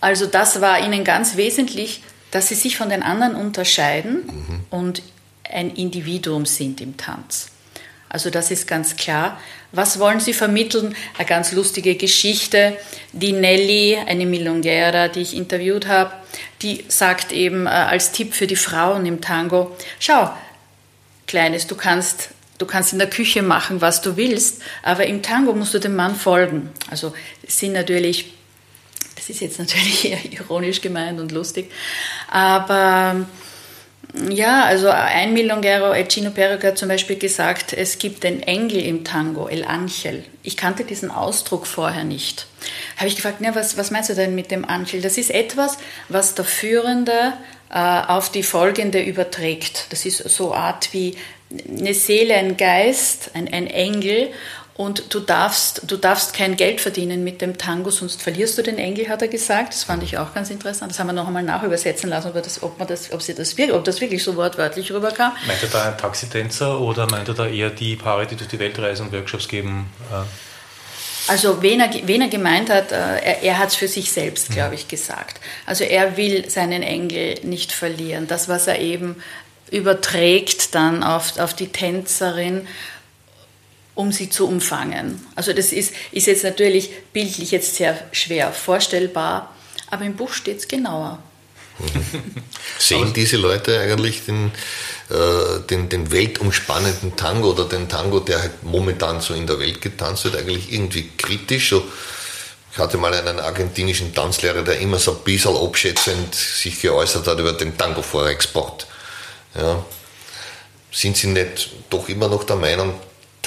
[0.00, 4.64] Also das war ihnen ganz wesentlich, dass sie sich von den anderen unterscheiden mhm.
[4.70, 5.02] und
[5.44, 7.50] ein Individuum sind im Tanz.
[8.10, 9.40] Also das ist ganz klar.
[9.72, 10.94] Was wollen Sie vermitteln?
[11.16, 12.76] Eine ganz lustige Geschichte.
[13.12, 16.12] Die Nelly, eine Milonguera, die ich interviewt habe,
[16.60, 20.30] die sagt eben äh, als Tipp für die Frauen im Tango, schau,
[21.30, 25.52] Kleines, du kannst, du kannst in der Küche machen, was du willst, aber im Tango
[25.52, 26.70] musst du dem Mann folgen.
[26.90, 27.14] Also
[27.46, 28.32] sind natürlich,
[29.14, 31.70] das ist jetzt natürlich eher ironisch gemeint und lustig,
[32.28, 33.28] aber
[34.28, 39.04] ja, also ein Milonguero, Echino Perroca hat zum Beispiel gesagt, es gibt den Engel im
[39.04, 40.24] Tango, El Angel.
[40.42, 42.46] Ich kannte diesen Ausdruck vorher nicht.
[42.96, 45.00] Habe ich gefragt, ja, was, was meinst du denn mit dem Angel?
[45.00, 47.34] Das ist etwas, was der Führende
[47.70, 49.86] äh, auf die Folgende überträgt.
[49.90, 51.16] Das ist so Art wie
[51.68, 54.30] eine Seele, ein Geist, ein, ein Engel
[54.80, 58.78] und du darfst, du darfst kein Geld verdienen mit dem Tango, sonst verlierst du den
[58.78, 59.74] Engel, hat er gesagt.
[59.74, 60.90] Das fand ich auch ganz interessant.
[60.90, 63.54] Das haben wir noch einmal nachübersetzen lassen, ob, das, ob, man das, ob, sie das,
[63.58, 65.32] ob das wirklich so wortwörtlich rüberkam.
[65.46, 68.58] Meint er da einen Taxitänzer oder meint er da eher die Paare, die durch die
[68.58, 69.92] Welt reisen und Workshops geben?
[70.10, 71.30] Äh?
[71.30, 74.48] Also wen er, wen er gemeint hat, äh, er, er hat es für sich selbst,
[74.48, 74.54] mhm.
[74.54, 75.42] glaube ich, gesagt.
[75.66, 78.28] Also er will seinen Engel nicht verlieren.
[78.28, 79.16] Das, was er eben
[79.70, 82.66] überträgt dann auf, auf die Tänzerin
[83.94, 85.24] um sie zu umfangen.
[85.34, 89.54] Also das ist, ist jetzt natürlich bildlich jetzt sehr schwer vorstellbar,
[89.90, 91.18] aber im Buch steht es genauer.
[92.78, 94.52] Sehen diese Leute eigentlich den,
[95.10, 99.80] äh, den, den weltumspannenden Tango oder den Tango, der halt momentan so in der Welt
[99.80, 101.70] getanzt wird, eigentlich irgendwie kritisch?
[101.70, 101.84] So,
[102.72, 107.38] ich hatte mal einen argentinischen Tanzlehrer, der immer so ein bisschen abschätzend sich geäußert hat
[107.38, 108.86] über den Tango-Vorexport.
[109.56, 109.84] Ja.
[110.92, 112.94] Sind Sie nicht doch immer noch der Meinung,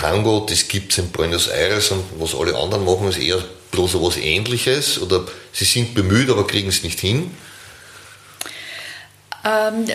[0.03, 3.93] Tango, das gibt es in Buenos Aires und was alle anderen machen, ist eher bloß
[3.93, 7.31] so was Ähnliches oder sie sind bemüht, aber kriegen es nicht hin?
[9.45, 9.85] Ähm,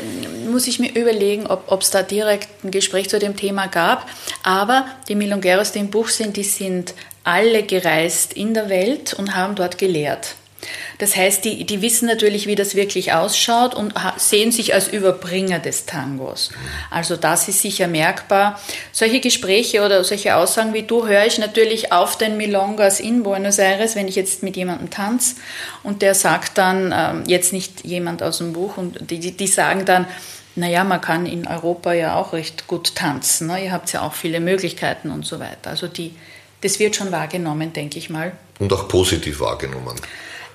[0.51, 4.09] muss ich mir überlegen, ob es da direkt ein Gespräch zu dem Thema gab.
[4.43, 9.37] Aber die Milongueros, die im Buch sind, die sind alle gereist in der Welt und
[9.37, 10.37] haben dort gelehrt.
[10.99, 15.61] Das heißt, die, die wissen natürlich, wie das wirklich ausschaut und sehen sich als Überbringer
[15.61, 16.51] des Tangos.
[16.91, 18.61] Also das ist sicher merkbar.
[18.91, 23.59] Solche Gespräche oder solche Aussagen wie du höre ich natürlich auf den Milongas in Buenos
[23.59, 25.37] Aires, wenn ich jetzt mit jemandem tanze
[25.83, 29.85] und der sagt dann, ähm, jetzt nicht jemand aus dem Buch, und die, die sagen
[29.85, 30.07] dann,
[30.57, 33.47] naja, man kann in Europa ja auch recht gut tanzen.
[33.47, 33.65] Ne?
[33.67, 35.71] Ihr habt ja auch viele Möglichkeiten und so weiter.
[35.71, 36.15] Also die,
[36.63, 38.33] das wird schon wahrgenommen, denke ich mal.
[38.59, 39.95] Und auch positiv wahrgenommen.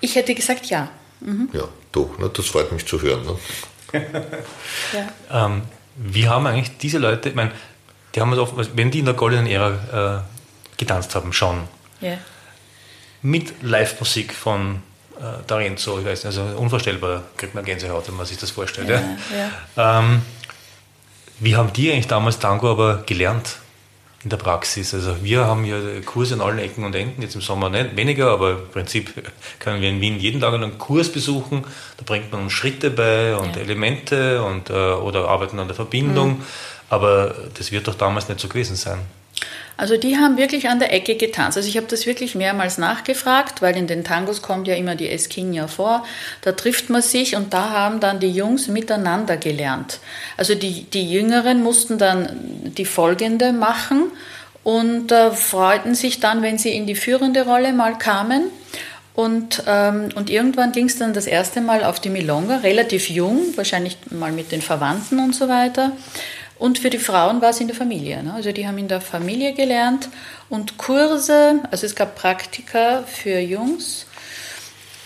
[0.04, 0.89] Ich hätte gesagt ja.
[1.22, 1.48] Mhm.
[1.54, 1.63] Ja,
[1.94, 3.26] doch, ne, das freut mich zu hören.
[3.26, 4.02] Ne?
[4.92, 5.46] ja.
[5.46, 5.62] ähm,
[5.96, 7.52] wie haben eigentlich diese Leute, ich meine,
[8.13, 11.70] die haben oft, wenn die in der goldenen Ära äh, getanzt haben, schon.
[12.02, 12.18] Ja.
[13.22, 14.84] Mit Live-Musik von
[15.18, 18.89] äh, D'Arenzo, ich weiß nicht, also unvorstellbar, kriegt man Gänsehaut, wenn man sich das vorstellt.
[18.89, 19.02] Ja,
[19.78, 20.00] ja.
[20.00, 20.22] Ähm,
[21.39, 23.56] wie haben die eigentlich damals Tango aber gelernt?
[24.24, 24.94] In der Praxis.
[24.94, 28.32] Also wir haben ja Kurse in allen Ecken und Enden, jetzt im Sommer nicht weniger,
[28.32, 29.14] aber im Prinzip
[29.60, 31.66] können wir in Wien jeden Tag einen Kurs besuchen.
[31.98, 33.62] Da bringt man uns Schritte bei und ja.
[33.62, 36.38] Elemente und, äh, oder arbeiten an der Verbindung.
[36.38, 36.44] Mhm.
[36.90, 39.00] Aber das wird doch damals nicht so gewesen sein.
[39.76, 41.58] Also die haben wirklich an der Ecke getanzt.
[41.58, 45.10] Also ich habe das wirklich mehrmals nachgefragt, weil in den Tangos kommt ja immer die
[45.10, 46.06] Esquina vor.
[46.42, 50.00] Da trifft man sich und da haben dann die Jungs miteinander gelernt.
[50.38, 52.30] Also die, die Jüngeren mussten dann
[52.78, 54.12] die folgende machen
[54.64, 58.44] und äh, freuten sich dann, wenn sie in die führende Rolle mal kamen.
[59.16, 63.42] Und, ähm, und irgendwann ging es dann das erste Mal auf die Milonga, relativ jung,
[63.56, 65.92] wahrscheinlich mal mit den Verwandten und so weiter.
[66.60, 68.24] Und für die Frauen war es in der Familie.
[68.24, 68.34] Ne?
[68.34, 70.10] Also die haben in der Familie gelernt
[70.50, 74.06] und Kurse, also es gab Praktika für Jungs.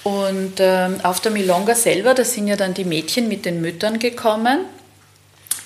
[0.03, 3.99] Und ähm, auf der Milonga selber, da sind ja dann die Mädchen mit den Müttern
[3.99, 4.59] gekommen.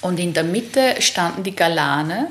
[0.02, 2.28] Und in der Mitte standen die Galane,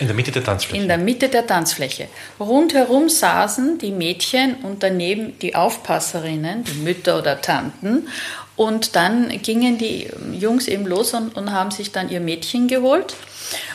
[0.00, 0.82] in der Mitte der Tanzfläche.
[0.82, 2.08] In der Mitte der Tanzfläche.
[2.40, 8.08] Rundherum saßen die Mädchen und daneben die Aufpasserinnen, die Mütter oder Tanten.
[8.56, 13.16] Und dann gingen die Jungs eben los und, und haben sich dann ihr Mädchen geholt.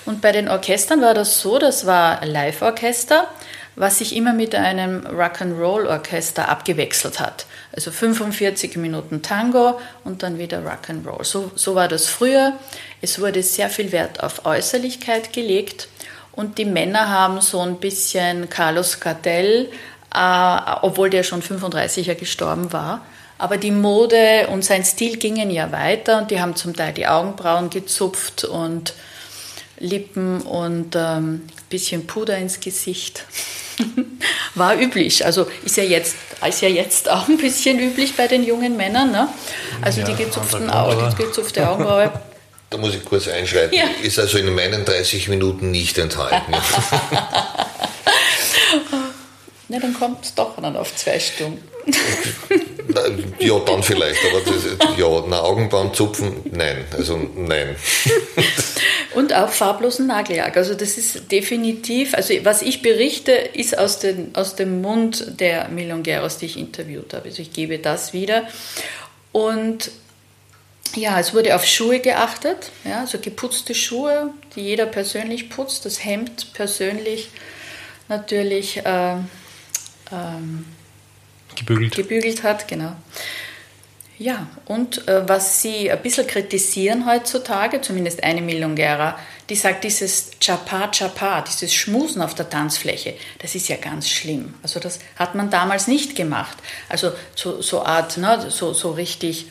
[0.06, 3.28] Und bei den Orchestern war das so, das war Live-Orchester,
[3.76, 7.46] was sich immer mit einem Rock'n'Roll-Orchester abgewechselt hat.
[7.74, 11.24] Also 45 Minuten Tango und dann wieder Rock'n'Roll.
[11.24, 12.54] So, so war das früher.
[13.02, 15.88] Es wurde sehr viel Wert auf Äußerlichkeit gelegt
[16.32, 19.70] und die Männer haben so ein bisschen Carlos Cartel,
[20.14, 23.06] äh, obwohl der schon 35er gestorben war.
[23.40, 27.08] Aber die Mode und sein Stil gingen ja weiter und die haben zum Teil die
[27.08, 28.94] Augenbrauen gezupft und
[29.80, 33.24] Lippen und ein ähm, bisschen Puder ins Gesicht.
[34.56, 35.26] War üblich.
[35.26, 39.12] Also ist ja, jetzt, ist ja jetzt auch ein bisschen üblich bei den jungen Männern.
[39.12, 39.30] Ne?
[39.82, 42.12] Also ja, die gezupften Augen, die gezupfte Augenbraue
[42.70, 43.76] da muss ich kurz einschreiten.
[43.76, 43.86] Ja.
[44.04, 46.54] Ist also in meinen 30 Minuten nicht enthalten.
[49.70, 51.64] Na, dann kommt es doch dann auf zwei Stunden.
[53.40, 57.76] ja, dann vielleicht, aber das, ja, eine Augenbrauen zupfen, nein, also nein.
[59.14, 60.58] Und auch farblosen Nagellack.
[60.58, 65.68] Also das ist definitiv, also was ich berichte, ist aus, den, aus dem Mund der
[65.70, 67.30] Milongueros, die ich interviewt habe.
[67.30, 68.48] Also ich gebe das wieder.
[69.32, 69.92] Und
[70.96, 76.04] ja, es wurde auf Schuhe geachtet, ja, also geputzte Schuhe, die jeder persönlich putzt, das
[76.04, 77.30] Hemd persönlich
[78.08, 79.18] natürlich äh,
[80.12, 80.66] ähm,
[81.56, 81.96] gebügelt.
[81.96, 82.96] gebügelt hat, genau.
[84.20, 89.18] Ja, und äh, was sie ein bisschen kritisieren heutzutage, zumindest eine Milongera,
[89.50, 94.56] die sagt, dieses Chapa Chapa, dieses Schmusen auf der Tanzfläche, das ist ja ganz schlimm.
[94.62, 96.58] Also das hat man damals nicht gemacht.
[96.90, 99.46] Also so, so Art, ne, so, so richtig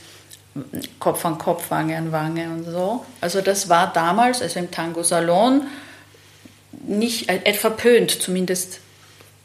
[0.99, 3.07] Kopf an Kopf, Wange an Wange und so.
[3.23, 5.67] Also das war damals, also im Tango Salon,
[6.87, 8.81] nicht äh, verpönt, zumindest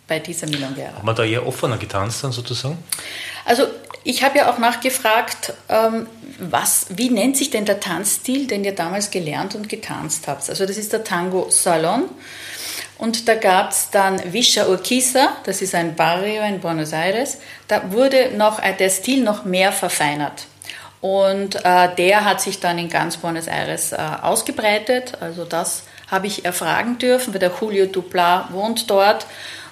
[0.07, 0.95] bei dieser Milonguera.
[0.95, 2.77] Hat man da eher offener getanzt dann sozusagen?
[3.45, 3.67] Also
[4.03, 6.07] ich habe ja auch nachgefragt, ähm,
[6.39, 10.49] was, wie nennt sich denn der Tanzstil, den ihr damals gelernt und getanzt habt?
[10.49, 12.09] Also das ist der Tango Salon.
[12.97, 17.37] Und da gab es dann Villa Urquiza, das ist ein Barrio in Buenos Aires.
[17.67, 20.47] Da wurde noch äh, der Stil noch mehr verfeinert.
[21.01, 25.17] Und äh, der hat sich dann in ganz Buenos Aires äh, ausgebreitet.
[25.19, 29.25] Also das habe ich erfragen dürfen, weil der Julio Dupla wohnt dort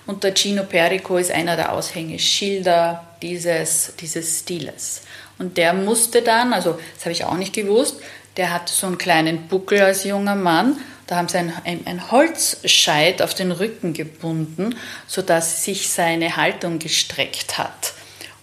[0.05, 5.01] und der Gino Perico ist einer der Aushängeschilder dieses, dieses Stiles.
[5.37, 7.97] Und der musste dann, also das habe ich auch nicht gewusst,
[8.37, 10.77] der hat so einen kleinen Buckel als junger Mann.
[11.07, 14.75] Da haben sie ein, ein, ein Holzscheit auf den Rücken gebunden,
[15.07, 17.93] sodass sich seine Haltung gestreckt hat.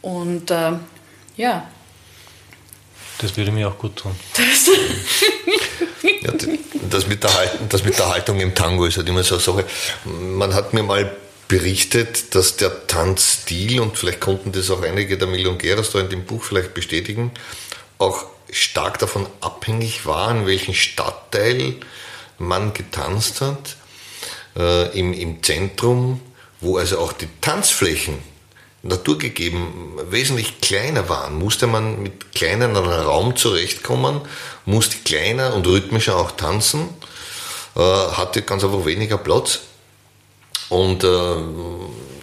[0.03, 0.73] Und äh,
[1.37, 1.66] ja,
[3.18, 4.14] das würde mir auch gut tun.
[4.35, 4.68] Das,
[6.23, 6.33] ja,
[6.88, 9.42] das, mit der Haltung, das mit der Haltung im Tango ist halt immer so eine
[9.42, 9.64] Sache.
[10.05, 11.11] Man hat mir mal
[11.48, 16.24] berichtet, dass der Tanzstil, und vielleicht konnten das auch einige der Milongueros da in dem
[16.24, 17.32] Buch vielleicht bestätigen,
[17.98, 21.74] auch stark davon abhängig war, in welchem Stadtteil
[22.38, 23.76] man getanzt hat.
[24.56, 26.20] Äh, im, Im Zentrum,
[26.61, 28.18] wo also auch die Tanzflächen
[28.82, 29.66] naturgegeben
[30.11, 34.20] wesentlich kleiner waren, musste man mit kleinen Raum zurechtkommen,
[34.66, 36.88] musste kleiner und rhythmischer auch tanzen,
[37.76, 39.61] äh, hatte ganz einfach weniger Platz.
[40.68, 41.35] Und äh,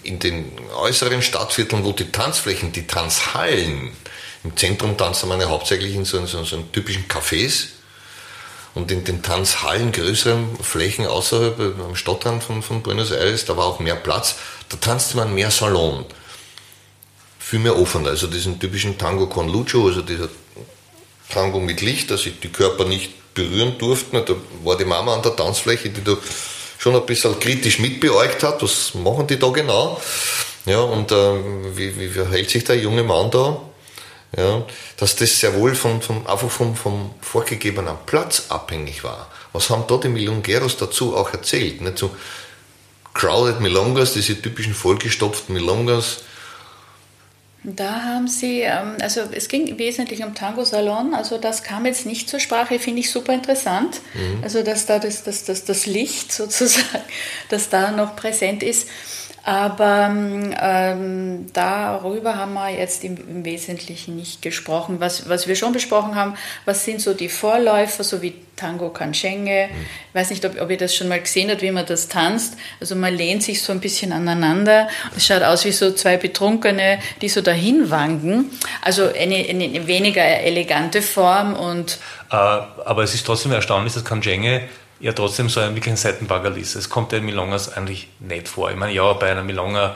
[0.04, 3.92] in den äußeren Stadtvierteln, wo die Tanzflächen, die Tanzhallen,
[4.44, 7.68] im Zentrum tanzte man ja hauptsächlich in so, so, so typischen Cafés,
[8.76, 13.68] und in den Tanzhallen, größeren Flächen außerhalb am Stadtrand von, von Buenos Aires, da war
[13.68, 14.36] auch mehr Platz,
[14.68, 16.06] da tanzte man mehr Salon
[17.46, 18.08] viel mehr offen.
[18.08, 20.30] Also diesen typischen Tango con Lucho, also dieser
[21.30, 24.26] Tango mit Licht, dass sich die Körper nicht berühren durften.
[24.26, 26.18] Da war die Mama an der Tanzfläche, die da
[26.86, 30.00] schon ein bisschen kritisch mitbeäugt hat, was machen die da genau?
[30.68, 31.16] Ja, und äh,
[31.76, 33.60] wie, wie verhält sich der junge Mann da?
[34.38, 34.64] Ja,
[34.98, 39.32] dass das sehr wohl von, von, einfach vom, vom vorgegebenen Platz abhängig war.
[39.52, 41.82] Was haben da die Milongueros dazu auch erzählt?
[41.82, 42.16] Nicht so
[43.16, 46.18] crowded Milongas, diese typischen vollgestopften Milongas,
[47.66, 52.06] da haben Sie, ähm, also es ging wesentlich um Tango Salon, also das kam jetzt
[52.06, 54.02] nicht zur Sprache, finde ich super interessant.
[54.14, 54.44] Mhm.
[54.44, 57.04] Also dass da das, das, das, das Licht sozusagen,
[57.50, 58.88] das da noch präsent ist.
[59.48, 65.00] Aber ähm, darüber haben wir jetzt im, im, Wesentlichen nicht gesprochen.
[65.00, 66.34] Was, was wir schon besprochen haben,
[66.66, 69.70] was sind so die Vorläufer, so wie Tango Kanchenge.
[70.10, 72.58] Ich weiß nicht, ob, ob ihr das schon mal gesehen habt, wie man das tanzt.
[72.80, 74.88] Also man lehnt sich so ein bisschen aneinander.
[75.16, 78.50] Es schaut aus wie so zwei Betrunkene, die so dahin wanken.
[78.82, 81.54] Also eine, eine weniger elegante Form.
[81.54, 82.00] Und
[82.32, 84.62] äh, aber es ist trotzdem erstaunlich, dass Kanchenge
[85.00, 86.76] ja trotzdem so ein, wirklich ein Seitenbaggerl ist.
[86.76, 88.72] Es kommt den Milongas eigentlich nicht vor.
[88.72, 89.96] Ich meine, ja, bei einer Milonga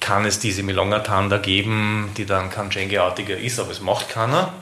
[0.00, 4.52] kann es diese Milonga-Tanda geben, die dann Kanchenge-artiger ist, aber es macht keiner.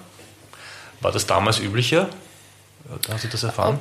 [1.01, 2.09] War das damals üblicher?
[3.11, 3.79] Hast du das erfahren?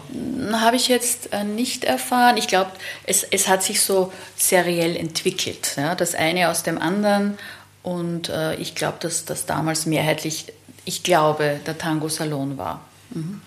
[0.52, 2.38] Habe ich jetzt äh, nicht erfahren.
[2.38, 2.72] Ich glaube,
[3.06, 5.76] es, es hat sich so seriell entwickelt.
[5.78, 5.96] Ja?
[5.96, 7.38] Das eine aus dem anderen.
[7.84, 10.52] Und äh, ich glaube, dass das damals mehrheitlich,
[10.84, 12.82] ich glaube, der Tango-Salon war.
[13.12, 13.42] Mhm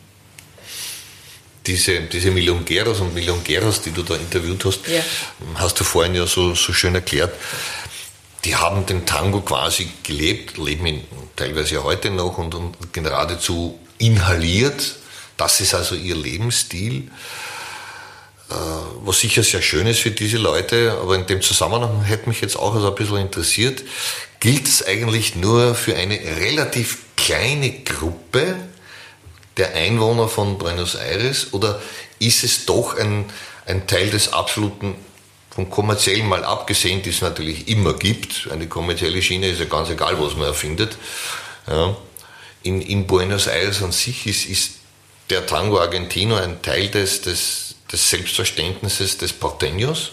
[1.67, 5.03] diese, diese Milongueros und Milongueros, die du da interviewt hast, ja.
[5.57, 7.35] hast du vorhin ja so, so schön erklärt,
[8.45, 11.05] die haben den Tango quasi gelebt, leben ihn
[11.37, 14.97] teilweise ja heute noch und, und geradezu inhaliert.
[15.37, 17.11] Das ist also ihr Lebensstil,
[18.51, 18.55] äh,
[19.03, 22.57] was sicher sehr schön ist für diese Leute, aber in dem Zusammenhang hätte mich jetzt
[22.57, 23.83] auch also ein bisschen interessiert,
[24.41, 28.57] gilt es eigentlich nur für eine relativ kleine Gruppe
[29.57, 31.81] der Einwohner von Buenos Aires oder
[32.19, 33.27] ist es doch ein,
[33.67, 34.95] ein Teil des absoluten,
[35.51, 39.91] von kommerziellen mal abgesehen, die es natürlich immer gibt, eine kommerzielle Schiene ist ja ganz
[39.91, 40.97] egal, was man erfindet,
[41.67, 41.97] ja.
[42.63, 44.73] in, in Buenos Aires an sich ist, ist
[45.29, 50.11] der Tango Argentino ein Teil des, des, des Selbstverständnisses des Porteños?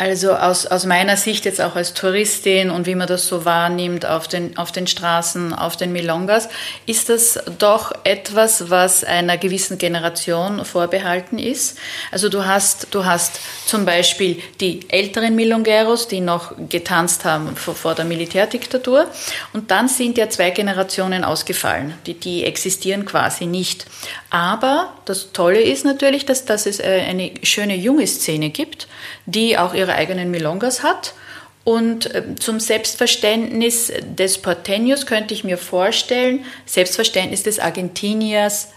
[0.00, 4.06] Also aus, aus meiner Sicht jetzt auch als Touristin und wie man das so wahrnimmt
[4.06, 6.48] auf den, auf den Straßen, auf den Milongas,
[6.86, 11.76] ist das doch etwas, was einer gewissen Generation vorbehalten ist.
[12.10, 17.74] Also du hast, du hast zum Beispiel die älteren Milongueros, die noch getanzt haben vor,
[17.74, 19.06] vor der Militärdiktatur
[19.52, 21.92] und dann sind ja zwei Generationen ausgefallen.
[22.06, 23.84] Die, die existieren quasi nicht.
[24.30, 28.88] Aber das Tolle ist natürlich, dass, dass es äh, eine schöne junge Szene gibt,
[29.30, 31.14] die auch ihre eigenen Milongas hat.
[31.64, 38.68] Und ähm, zum Selbstverständnis des Porteños könnte ich mir vorstellen, Selbstverständnis des Argentiniers,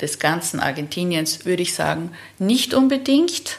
[0.00, 3.58] des ganzen Argentiniens würde ich sagen, nicht unbedingt.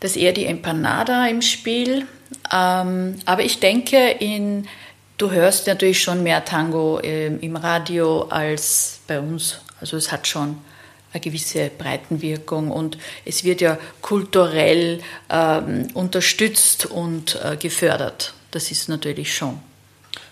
[0.00, 2.06] Das ist eher die Empanada im Spiel.
[2.52, 4.66] Ähm, aber ich denke, in,
[5.16, 9.60] du hörst natürlich schon mehr Tango ähm, im Radio als bei uns.
[9.80, 10.58] Also es hat schon
[11.18, 15.00] eine gewisse Breitenwirkung und es wird ja kulturell
[15.30, 18.34] ähm, unterstützt und äh, gefördert.
[18.50, 19.60] Das ist natürlich schon.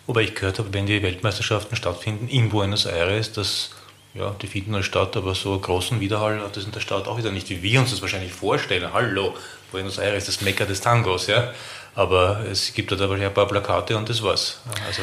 [0.07, 3.71] Wobei ich gehört habe, wenn die Weltmeisterschaften stattfinden in Buenos Aires, dass
[4.15, 7.19] ja, die finden halt statt, aber so großen Widerhall hat das in der Stadt auch
[7.19, 8.93] wieder nicht, wie wir uns das wahrscheinlich vorstellen.
[8.93, 9.35] Hallo,
[9.73, 11.53] Buenos Aires, das Mekka des Tangos, ja.
[11.95, 14.61] Aber es gibt da wahrscheinlich ein paar Plakate und das war's.
[14.87, 15.03] Also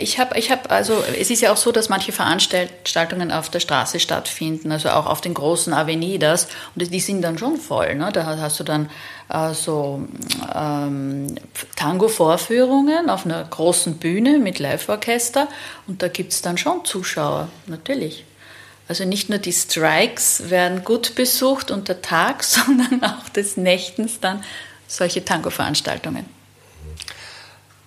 [0.00, 3.60] ich habe, ich hab, also es ist ja auch so, dass manche Veranstaltungen auf der
[3.60, 7.94] Straße stattfinden, also auch auf den großen Avenidas und die sind dann schon voll.
[7.94, 8.10] Ne?
[8.12, 8.88] Da hast du dann
[9.28, 10.06] äh, so
[10.54, 11.34] ähm,
[11.76, 15.48] Tango-Vorführungen auf einer großen Bühne mit Live-Orchester
[15.86, 18.24] und da gibt es dann schon Zuschauer, natürlich.
[18.88, 24.42] Also nicht nur die Strikes werden gut besucht unter Tag, sondern auch des Nächtens dann
[24.86, 26.33] solche Tango-Veranstaltungen.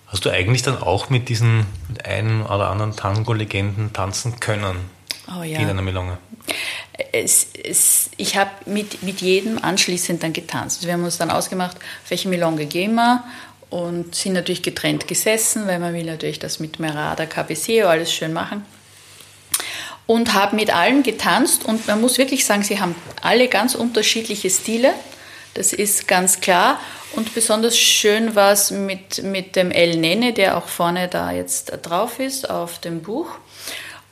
[0.08, 4.76] Hast du eigentlich dann auch mit diesen mit einen oder anderen Tango-Legenden tanzen können?
[5.28, 5.58] Oh ja.
[5.58, 6.18] In einer Milonga?
[7.12, 10.86] Es, es, ich habe mit, mit jedem anschließend dann getanzt.
[10.86, 13.22] Wir haben uns dann ausgemacht, auf welche Milonga gehen wir
[13.68, 18.32] und sind natürlich getrennt gesessen, weil man will natürlich das mit Merada, Cabeceo alles schön
[18.32, 18.64] machen.
[20.06, 24.48] Und habe mit allen getanzt und man muss wirklich sagen, sie haben alle ganz unterschiedliche
[24.48, 24.94] Stile.
[25.52, 26.80] Das ist ganz klar.
[27.12, 31.72] Und besonders schön war es mit, mit dem El Nene, der auch vorne da jetzt
[31.82, 33.30] drauf ist auf dem Buch.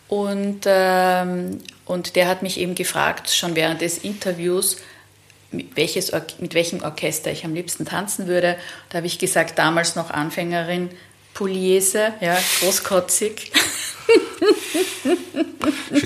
[0.09, 4.76] Und, ähm, und der hat mich eben gefragt, schon während des Interviews,
[5.51, 8.57] mit, welches, mit welchem Orchester ich am liebsten tanzen würde.
[8.88, 10.90] Da habe ich gesagt, damals noch Anfängerin,
[11.37, 13.53] Pugliese, ja, großkotzig.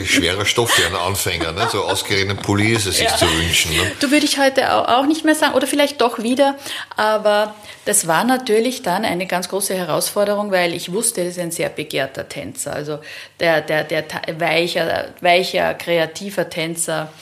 [0.04, 1.68] Schwerer Stoff für einen Anfänger, ne?
[1.70, 3.16] so ausgerechnet Pugliese sich ja.
[3.16, 3.76] zu wünschen.
[3.76, 3.92] Ne?
[4.00, 6.56] Du würde ich heute auch nicht mehr sagen, oder vielleicht doch wieder,
[6.96, 7.54] aber
[7.84, 11.68] das war natürlich dann eine ganz große Herausforderung, weil ich wusste, er ist ein sehr
[11.68, 12.98] begehrter Tänzer, also
[13.38, 14.04] der, der, der
[14.38, 17.12] weicher, weicher, kreativer Tänzer.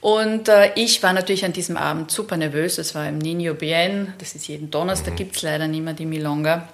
[0.00, 2.78] Und äh, ich war natürlich an diesem Abend super nervös.
[2.78, 5.18] Es war im Nino Bien, das ist jeden Donnerstag, mhm.
[5.18, 6.68] gibt es leider nicht mehr die Milonga.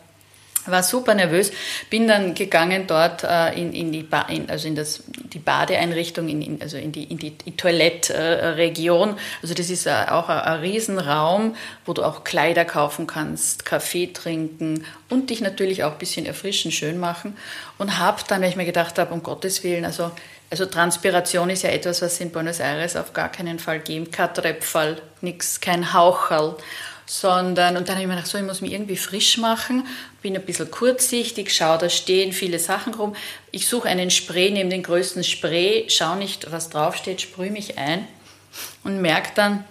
[0.66, 1.52] War super nervös,
[1.88, 6.28] bin dann gegangen dort äh, in, in, die ba in, also in das, die Badeeinrichtung,
[6.28, 9.10] in, in, also in die, in die, die Toilettregion.
[9.10, 11.56] Äh, also das ist äh, auch ein, ein Riesenraum,
[11.86, 16.72] wo du auch Kleider kaufen kannst, Kaffee trinken und dich natürlich auch ein bisschen erfrischen,
[16.72, 17.36] schön machen.
[17.78, 20.10] Und habe dann, weil ich mir gedacht habe, um Gottes Willen, also,
[20.50, 24.12] also Transpiration ist ja etwas, was in Buenos Aires auf gar keinen Fall gibt.
[24.12, 26.56] Kein Tröpfall, nichts, kein Haucherl
[27.10, 29.84] sondern, und dann habe ich mir gedacht, so, ich muss mich irgendwie frisch machen,
[30.22, 33.16] bin ein bisschen kurzsichtig, schaue, da stehen viele Sachen rum.
[33.50, 38.06] Ich suche einen Spray, nehme den größten Spray, schaue nicht, was draufsteht, sprühe mich ein
[38.84, 39.64] und merke dann,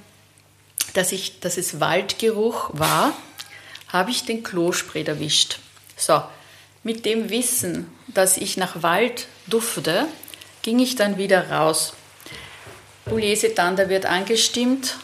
[0.95, 3.13] dass, ich, dass es Waldgeruch war,
[3.87, 5.59] habe ich den Klospray erwischt.
[5.95, 6.21] So,
[6.83, 10.07] mit dem Wissen, dass ich nach Wald dufte,
[10.61, 11.93] ging ich dann wieder raus.
[13.05, 14.97] Pugliese Tanda wird angestimmt,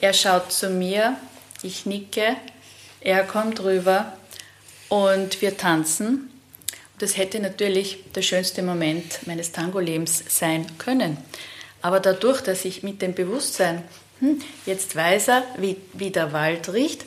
[0.00, 1.18] er schaut zu mir,
[1.62, 2.36] ich nicke,
[3.00, 4.12] er kommt rüber
[4.88, 6.30] und wir tanzen.
[6.98, 11.16] Das hätte natürlich der schönste Moment meines Tango-Lebens sein können.
[11.80, 13.82] Aber dadurch, dass ich mit dem Bewusstsein,
[14.20, 17.04] hm, jetzt weiß er, wie, wie der Wald riecht,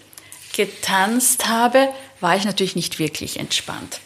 [0.54, 1.90] getanzt habe,
[2.20, 4.00] war ich natürlich nicht wirklich entspannt.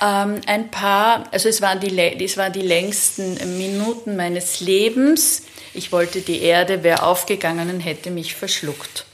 [0.00, 5.42] Ähm, ein paar, also es waren, die, es waren die längsten Minuten meines Lebens.
[5.74, 9.04] Ich wollte die Erde, wäre aufgegangen und hätte mich verschluckt.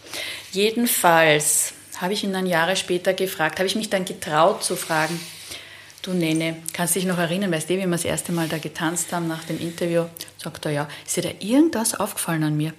[0.56, 5.20] Jedenfalls habe ich ihn dann Jahre später gefragt, habe ich mich dann getraut zu fragen,
[6.00, 9.12] du Nene, kannst dich noch erinnern, weißt du, wie wir das erste Mal da getanzt
[9.12, 10.06] haben nach dem Interview?
[10.38, 12.72] Sagt er, ja, ist dir da irgendwas aufgefallen an mir?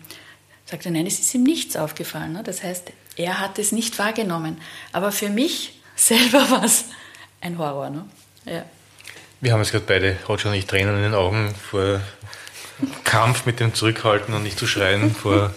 [0.65, 2.33] Sagt er, nein, es ist ihm nichts aufgefallen.
[2.33, 2.41] Ne?
[2.43, 4.59] Das heißt, er hat es nicht wahrgenommen.
[4.91, 6.85] Aber für mich selber war es
[7.41, 7.91] ein Horror.
[7.91, 8.05] Ne?
[8.45, 8.65] Ja.
[9.39, 12.01] Wir haben jetzt gerade beide, Roger und ich, Tränen in den Augen vor
[13.03, 15.53] Kampf mit dem Zurückhalten und nicht zu schreien vor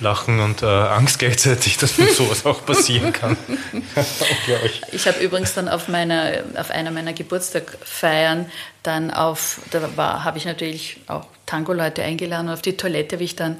[0.00, 3.36] Lachen und äh, Angst gleichzeitig, dass mir sowas auch passieren kann.
[4.92, 8.50] ich habe übrigens dann auf, meiner, auf einer meiner Geburtstagfeiern
[8.82, 13.36] dann auf, da habe ich natürlich auch Tango-Leute eingeladen und auf die Toilette habe ich
[13.36, 13.58] dann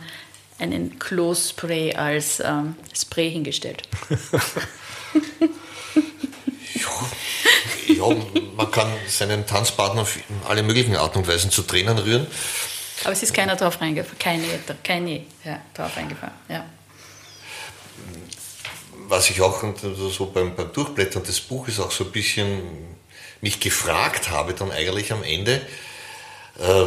[0.58, 3.82] einen Klo-Spray als ähm, Spray hingestellt.
[6.74, 6.88] ja,
[7.94, 8.16] ja,
[8.56, 10.18] man kann seinen Tanzpartner auf
[10.48, 12.26] alle möglichen Art und Weisen zu Tränen rühren.
[13.04, 14.46] Aber es ist keiner drauf reingefallen, keine,
[14.82, 16.34] keine ja, drauf reingefallen.
[16.48, 16.64] Ja.
[19.08, 19.62] Was ich auch
[20.10, 22.62] so beim, beim Durchblättern des Buches auch so ein bisschen
[23.40, 25.60] mich gefragt habe, dann eigentlich am Ende,
[26.58, 26.84] äh,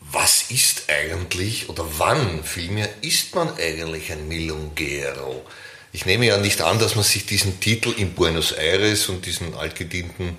[0.00, 5.44] was ist eigentlich oder wann vielmehr ist man eigentlich ein Milongero?
[5.92, 9.54] Ich nehme ja nicht an, dass man sich diesen Titel in Buenos Aires und diesen
[9.54, 10.36] altgedienten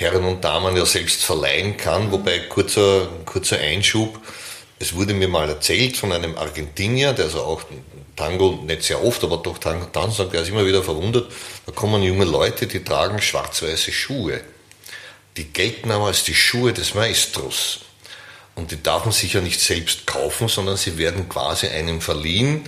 [0.00, 2.10] Herren und Damen ja selbst verleihen kann.
[2.10, 4.18] Wobei kurzer, kurzer Einschub,
[4.78, 7.62] es wurde mir mal erzählt von einem Argentinier, der also auch
[8.16, 11.30] Tango nicht sehr oft, aber doch Tango tanzt, und der ist immer wieder verwundert,
[11.66, 14.40] da kommen junge Leute, die tragen schwarz-weiße Schuhe.
[15.36, 17.80] Die gelten aber als die Schuhe des Maestros.
[18.54, 22.64] Und die darf man sich ja nicht selbst kaufen, sondern sie werden quasi einem verliehen.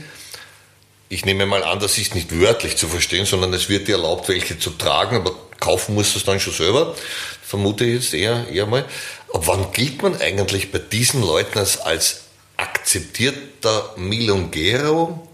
[1.08, 4.28] Ich nehme mal an, das ist nicht wörtlich zu verstehen, sondern es wird dir erlaubt,
[4.28, 6.94] welche zu tragen, aber kaufen muss es dann schon selber,
[7.42, 8.84] vermute ich jetzt eher, eher mal.
[9.32, 12.22] Aber wann gilt man eigentlich bei diesen Leuten als, als
[12.56, 15.26] akzeptierter Milongero?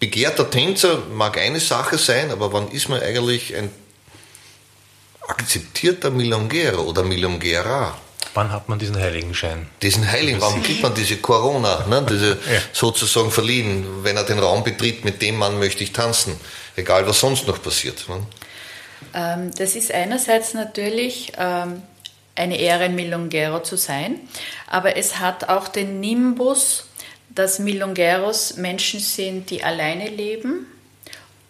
[0.00, 3.70] Begehrter Tänzer mag eine Sache sein, aber wann ist man eigentlich ein
[5.28, 7.98] akzeptierter Milongero oder Milongera?
[8.34, 9.68] Wann hat man diesen Heiligenschein?
[9.82, 12.60] Diesen Heiligen, warum kriegt man diese Corona, ne, diese ja.
[12.72, 16.38] sozusagen verliehen, wenn er den Raum betritt, mit dem Mann möchte ich tanzen,
[16.76, 18.08] egal was sonst noch passiert.
[18.08, 18.22] Ne?
[19.14, 21.82] Ähm, das ist einerseits natürlich ähm,
[22.34, 24.20] eine Ehre, ein Milongero zu sein,
[24.66, 26.88] aber es hat auch den Nimbus,
[27.30, 30.66] dass Milongeros Menschen sind, die alleine leben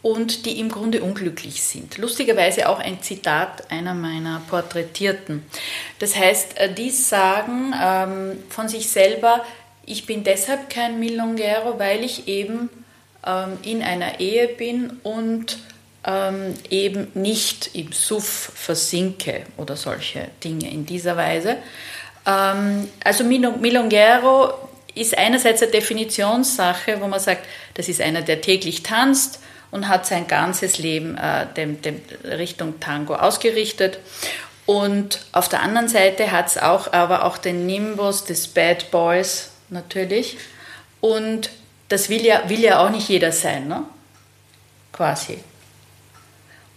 [0.03, 1.99] und die im Grunde unglücklich sind.
[1.99, 5.45] Lustigerweise auch ein Zitat einer meiner Porträtierten.
[5.99, 9.45] Das heißt, äh, die sagen ähm, von sich selber,
[9.85, 12.69] ich bin deshalb kein Milongero, weil ich eben
[13.63, 15.59] in einer Ehe bin und
[16.09, 21.59] ähm, eben nicht im Suff versinke oder solche Dinge in dieser Weise.
[22.27, 24.55] Ähm, also Milongero
[24.95, 27.45] ist einerseits eine Definitionssache, wo man sagt,
[27.75, 29.41] das ist einer, der täglich tanzt
[29.71, 33.99] und hat sein ganzes Leben äh, dem, dem Richtung Tango ausgerichtet.
[34.65, 39.51] Und auf der anderen Seite hat es auch, aber auch den Nimbus des Bad Boys
[39.69, 40.39] natürlich.
[41.01, 41.51] Und
[41.89, 43.85] das will ja, will ja auch nicht jeder sein, ne?
[44.93, 45.39] quasi.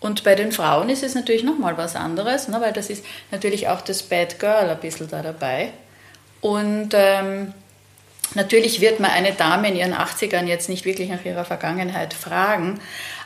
[0.02, 3.70] Und bei den Frauen ist es natürlich nochmal was anderes, ne, weil das ist natürlich
[3.70, 5.70] auch das Bad Girl ein bisschen da dabei.
[6.42, 7.54] Und ähm,
[8.34, 12.80] natürlich wird man eine Dame in ihren 80ern jetzt nicht wirklich nach ihrer Vergangenheit fragen,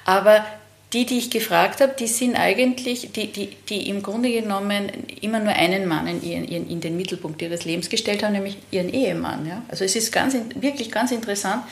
[0.03, 0.45] aber
[0.93, 5.39] die, die ich gefragt habe, die sind eigentlich, die, die, die im Grunde genommen immer
[5.39, 9.45] nur einen Mann in, ihren, in, den Mittelpunkt ihres Lebens gestellt haben, nämlich ihren Ehemann.
[9.47, 9.63] Ja?
[9.67, 11.63] Also es ist ganz, wirklich ganz interessant.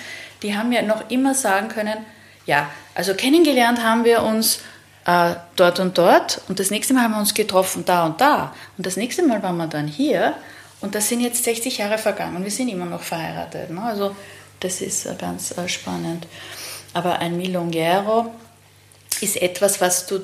[0.41, 1.97] Die haben ja noch immer sagen können,
[2.45, 4.59] ja, also kennengelernt haben wir uns
[5.05, 8.53] äh, dort und dort und das nächste Mal haben wir uns getroffen da und da
[8.77, 10.35] und das nächste Mal waren wir dann hier
[10.81, 13.69] und das sind jetzt 60 Jahre vergangen und wir sind immer noch verheiratet.
[13.69, 13.81] Ne?
[13.81, 14.15] Also
[14.59, 16.27] das ist äh, ganz äh, spannend.
[16.93, 18.33] Aber ein Milongero
[19.21, 20.19] ist etwas, was du,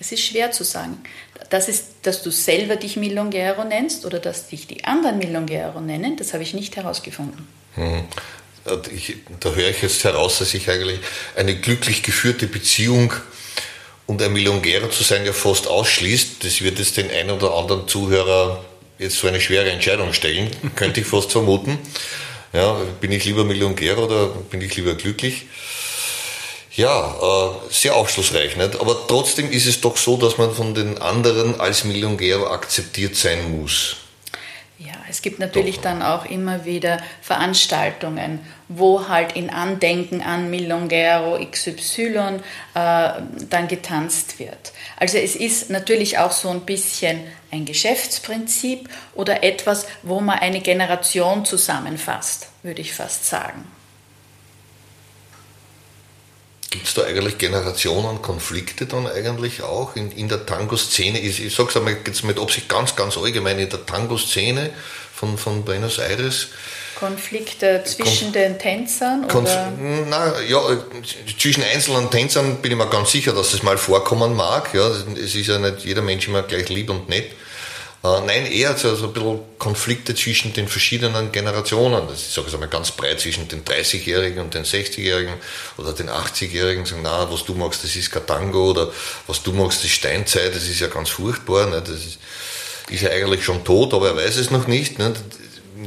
[0.00, 1.02] es ist schwer zu sagen.
[1.50, 6.16] Das ist, dass du selber dich Milongero nennst oder dass dich die anderen Milongero nennen,
[6.16, 7.46] das habe ich nicht herausgefunden.
[7.74, 8.04] Hm.
[8.92, 10.98] Ich, da höre ich jetzt heraus, dass ich eigentlich
[11.36, 13.12] eine glücklich geführte Beziehung
[14.06, 16.44] und ein Milongero zu sein ja fast ausschließt.
[16.44, 18.64] Das wird jetzt den einen oder anderen Zuhörer
[18.98, 21.78] jetzt so eine schwere Entscheidung stellen, könnte ich fast vermuten.
[22.52, 25.46] Ja, bin ich lieber Milongero oder bin ich lieber glücklich?
[26.74, 28.56] Ja, äh, sehr aufschlussreich.
[28.56, 28.80] Nicht?
[28.80, 33.58] Aber trotzdem ist es doch so, dass man von den anderen als Milongero akzeptiert sein
[33.58, 33.96] muss.
[34.78, 35.84] Ja, es gibt natürlich Doch.
[35.84, 42.40] dann auch immer wieder Veranstaltungen, wo halt in Andenken an Milongero XY
[42.74, 43.10] äh,
[43.48, 44.72] dann getanzt wird.
[44.96, 50.60] Also es ist natürlich auch so ein bisschen ein Geschäftsprinzip oder etwas, wo man eine
[50.60, 53.64] Generation zusammenfasst, würde ich fast sagen.
[56.70, 61.20] Gibt es da eigentlich Generationenkonflikte dann eigentlich auch in, in der Tango-Szene?
[61.20, 64.70] Ich, ich sage es einmal jetzt mit Absicht ganz, ganz allgemein, in der Tango-Szene
[65.14, 66.48] von, von Buenos Aires.
[66.98, 69.28] Konflikte zwischen Konf den Tänzern?
[69.28, 69.72] Konf oder?
[70.08, 70.60] Na, ja,
[71.38, 74.72] zwischen einzelnen Tänzern bin ich mir ganz sicher, dass es mal vorkommen mag.
[74.72, 77.30] Ja, es ist ja nicht jeder Mensch immer gleich lieb und nett.
[78.06, 82.06] Äh, nein, eher so, so ein bisschen Konflikte zwischen den verschiedenen Generationen.
[82.08, 85.34] Das ist, ich sage es einmal ganz breit, zwischen den 30-Jährigen und den 60-Jährigen
[85.76, 88.92] oder den 80-Jährigen sagen, na, was du magst, das ist Katango oder
[89.26, 91.66] was du magst, das ist Steinzeit, das ist ja ganz furchtbar.
[91.66, 91.82] Ne?
[91.82, 92.18] Das ist,
[92.88, 94.98] ist ja eigentlich schon tot, aber er weiß es noch nicht.
[94.98, 95.12] Ne?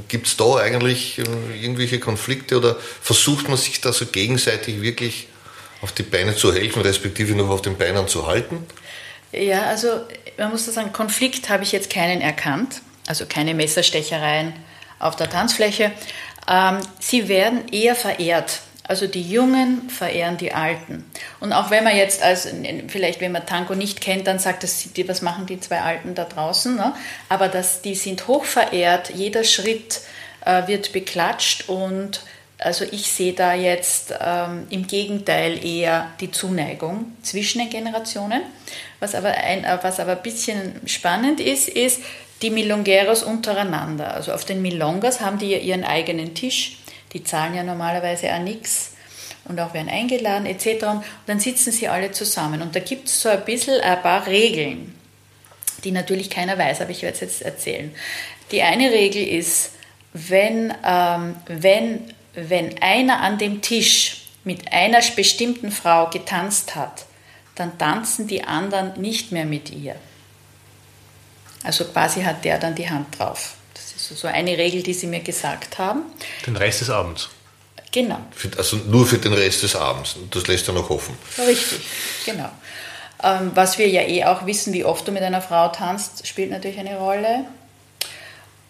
[0.08, 1.24] Gibt es da eigentlich äh,
[1.62, 5.28] irgendwelche Konflikte oder versucht man sich da so gegenseitig wirklich
[5.82, 8.66] auf die Beine zu helfen, respektive noch auf den Beinen zu halten?
[9.32, 9.88] Ja, also
[10.38, 14.54] man muss sagen, Konflikt habe ich jetzt keinen erkannt, also keine Messerstechereien
[15.00, 15.92] auf der Tanzfläche.
[16.48, 18.62] Ähm, sie werden eher verehrt.
[18.90, 21.06] Also die Jungen verehren die Alten.
[21.40, 22.48] Und auch wenn man jetzt, als,
[22.88, 26.26] vielleicht wenn man Tango nicht kennt, dann sagt das, was machen die zwei Alten da
[26.26, 26.76] draußen?
[26.76, 26.96] Ne?
[27.30, 30.02] Aber das, die sind hoch verehrt, jeder Schritt
[30.44, 32.22] äh, wird beklatscht und
[32.58, 38.42] also ich sehe da jetzt ähm, im Gegenteil eher die Zuneigung zwischen den Generationen.
[39.00, 42.02] Was aber, ein, äh, was aber ein bisschen spannend ist, ist
[42.42, 44.16] die Milongeros untereinander.
[44.16, 46.80] Also auf den Milongas haben die ja ihren eigenen Tisch.
[47.14, 48.94] Die zahlen ja normalerweise auch nichts
[49.46, 50.84] und auch werden eingeladen etc.
[50.86, 52.62] Und dann sitzen sie alle zusammen.
[52.62, 54.96] Und da gibt es so ein bisschen ein paar Regeln,
[55.84, 57.94] die natürlich keiner weiß, aber ich werde es jetzt erzählen.
[58.52, 59.72] Die eine Regel ist,
[60.14, 67.06] wenn, ähm, wenn, wenn einer an dem Tisch mit einer bestimmten Frau getanzt hat,
[67.56, 69.96] dann tanzen die anderen nicht mehr mit ihr.
[71.64, 73.56] Also quasi hat der dann die Hand drauf.
[74.10, 76.02] Das ist so eine Regel, die sie mir gesagt haben.
[76.48, 77.30] Den Rest des Abends.
[77.92, 78.20] Genau.
[78.58, 80.16] Also nur für den Rest des Abends.
[80.32, 81.16] Das lässt er noch offen.
[81.38, 81.80] Richtig,
[82.26, 82.50] genau.
[83.22, 86.50] Ähm, was wir ja eh auch wissen, wie oft du mit einer Frau tanzt, spielt
[86.50, 87.46] natürlich eine Rolle.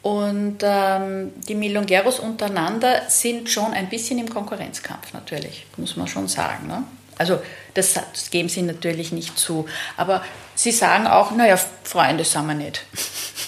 [0.02, 6.28] Und ähm, die Milongeros untereinander sind schon ein bisschen im Konkurrenzkampf natürlich, muss man schon
[6.28, 6.68] sagen.
[6.68, 6.84] Ne?
[7.18, 7.42] Also
[7.76, 9.68] das, das, geben sie natürlich nicht zu.
[9.96, 10.22] Aber
[10.56, 12.86] sie sagen auch, naja, Freunde sind wir nicht.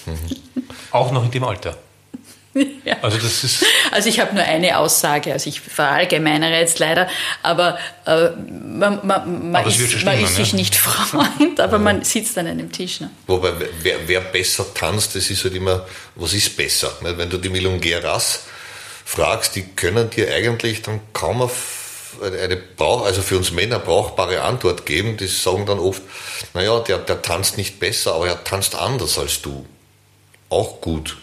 [0.06, 0.62] Mhm.
[0.92, 1.76] Auch noch in dem Alter.
[2.84, 2.96] Ja.
[3.00, 7.08] Also, das ist also ich habe nur eine Aussage, also ich verallgemeinere jetzt leider,
[7.42, 11.78] aber äh, man, man, man, aber ist, man ist, sich nicht Freund, aber ja.
[11.78, 13.00] man sitzt an einem Tisch.
[13.00, 13.10] Ne?
[13.26, 15.86] Wobei, wer, wer, besser tanzt, das ist halt immer,
[16.16, 16.92] was ist besser?
[17.00, 18.44] Wenn du die Milongeras
[19.04, 21.80] fragst, die können dir eigentlich dann kaum auf
[22.22, 25.16] eine Brauch, also für uns Männer brauchbare Antwort geben.
[25.16, 26.02] Die sagen dann oft,
[26.54, 29.66] naja, der, der tanzt nicht besser, aber er tanzt anders als du.
[30.52, 31.16] Auch gut.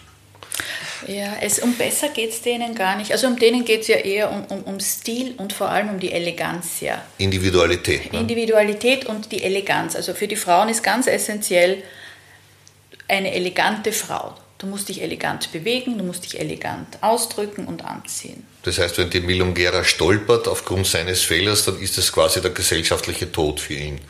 [1.06, 3.12] Ja, es, um besser geht es denen gar nicht.
[3.12, 6.00] Also um denen geht es ja eher um, um, um Stil und vor allem um
[6.00, 6.80] die Eleganz.
[6.80, 7.04] Ja.
[7.16, 8.12] Individualität.
[8.12, 8.18] Ne?
[8.18, 9.94] Individualität und die Eleganz.
[9.94, 11.82] Also für die Frauen ist ganz essentiell
[13.06, 14.34] eine elegante Frau.
[14.58, 18.44] Du musst dich elegant bewegen, du musst dich elegant ausdrücken und anziehen.
[18.64, 23.30] Das heißt, wenn die Milungera stolpert aufgrund seines Fehlers, dann ist das quasi der gesellschaftliche
[23.30, 24.00] Tod für ihn.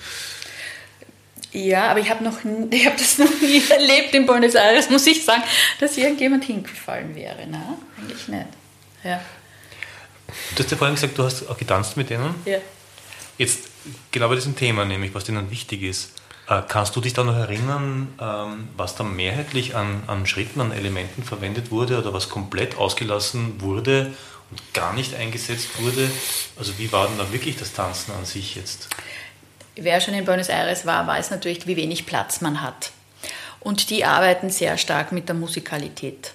[1.53, 5.43] Ja, aber ich habe hab das noch nie erlebt in Buenos Aires, muss ich sagen,
[5.79, 7.47] dass irgendjemand hingefallen wäre.
[7.49, 7.79] Na, ne?
[7.99, 8.47] eigentlich nicht.
[9.05, 9.21] Ja.
[10.55, 12.35] Du hast ja vorhin gesagt, du hast auch getanzt mit denen.
[12.45, 12.59] Ja.
[13.37, 13.69] Jetzt
[14.13, 16.13] genau bei diesem Thema, nämlich was denen wichtig ist.
[16.49, 20.73] Äh, kannst du dich da noch erinnern, ähm, was da mehrheitlich an, an Schritten, an
[20.73, 24.13] Elementen verwendet wurde oder was komplett ausgelassen wurde
[24.51, 26.11] und gar nicht eingesetzt wurde?
[26.59, 28.89] Also wie war denn da wirklich das Tanzen an sich jetzt?
[29.77, 32.91] Wer schon in Buenos Aires war, weiß natürlich, wie wenig Platz man hat.
[33.61, 36.33] Und die arbeiten sehr stark mit der Musikalität.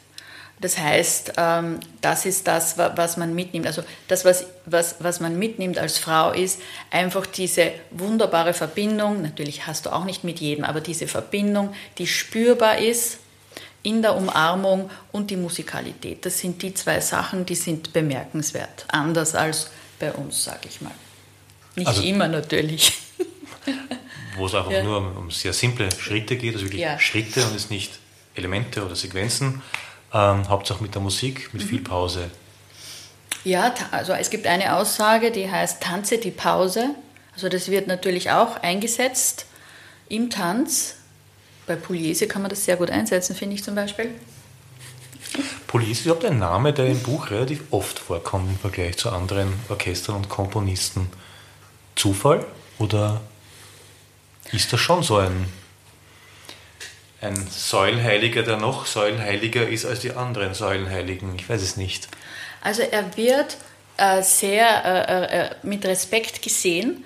[0.61, 3.67] Das heißt, ähm, das ist das, was man mitnimmt.
[3.67, 6.61] Also das, was, was, was man mitnimmt als Frau, ist
[6.91, 9.21] einfach diese wunderbare Verbindung.
[9.21, 13.19] Natürlich hast du auch nicht mit jedem, aber diese Verbindung, die spürbar ist
[13.83, 16.25] in der Umarmung und die Musikalität.
[16.25, 18.85] Das sind die zwei Sachen, die sind bemerkenswert.
[18.87, 19.69] Anders als
[19.99, 20.93] bei uns, sage ich mal.
[21.75, 22.93] Nicht also, immer natürlich.
[24.37, 24.83] Wo es einfach ja.
[24.83, 26.99] nur um, um, sehr simple Schritte geht, also wirklich ja.
[26.99, 27.99] Schritte und es nicht
[28.35, 29.61] Elemente oder Sequenzen.
[30.13, 31.67] Ähm, Hauptsache mit der Musik, mit mhm.
[31.67, 32.29] viel Pause.
[33.43, 36.95] Ja, also es gibt eine Aussage, die heißt Tanze die Pause.
[37.33, 39.45] Also das wird natürlich auch eingesetzt
[40.09, 40.95] im Tanz.
[41.67, 44.11] Bei Pugliese kann man das sehr gut einsetzen, finde ich zum Beispiel.
[45.67, 49.53] Pugliese ist überhaupt ein Name, der im Buch relativ oft vorkommt im Vergleich zu anderen
[49.69, 51.09] Orchestern und Komponisten.
[51.95, 52.45] Zufall
[52.77, 53.21] oder
[54.51, 55.47] ist das schon so ein
[57.21, 61.35] ein Säulenheiliger, der noch Säulenheiliger ist als die anderen Säulenheiligen.
[61.35, 62.07] Ich weiß es nicht.
[62.61, 63.57] Also er wird
[63.97, 67.03] äh, sehr äh, äh, mit Respekt gesehen.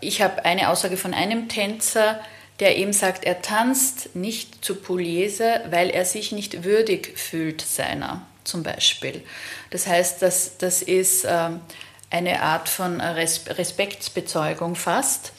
[0.00, 2.20] Ich habe eine Aussage von einem Tänzer,
[2.60, 8.22] der eben sagt, er tanzt nicht zu Pugliese, weil er sich nicht würdig fühlt seiner,
[8.44, 9.22] zum Beispiel.
[9.70, 11.60] Das heißt, das, das ist ähm,
[12.10, 15.32] eine Art von Respektsbezeugung fast.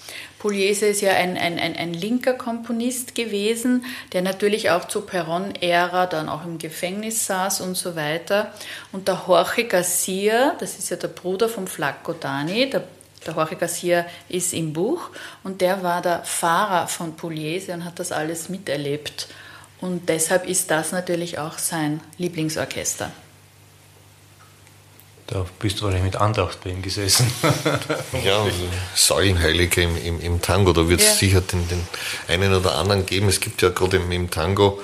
[0.44, 6.06] Pugliese ist ja ein, ein, ein, ein linker Komponist gewesen, der natürlich auch zur Perron-Ära
[6.06, 8.52] dann auch im Gefängnis saß und so weiter.
[8.92, 12.84] Und der Jorge Garcia, das ist ja der Bruder vom Flacco Dani, der,
[13.26, 15.12] der Jorge Garcia ist im Buch
[15.46, 19.30] und der war der Fahrer von Pugliese und hat das alles miterlebt.
[19.80, 23.14] Und deshalb ist das natürlich auch sein Lieblingsorchester.
[25.28, 27.32] Da bist du wahrscheinlich mit Andacht bei ihm gesessen.
[28.24, 28.58] ja, also
[28.94, 31.14] Säulenheilige im, im, im, Tango, da wird es ja.
[31.14, 31.88] sicher den, den,
[32.28, 33.30] einen oder anderen geben.
[33.30, 34.82] Es gibt ja gerade im, im, Tango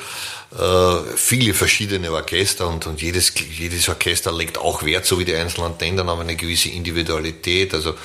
[0.57, 5.35] äh, viele verschiedene Orchester und, und jedes, jedes Orchester legt auch Wert, so wie die
[5.35, 7.73] einzelnen Länder, auf eine gewisse Individualität.
[7.73, 7.95] Also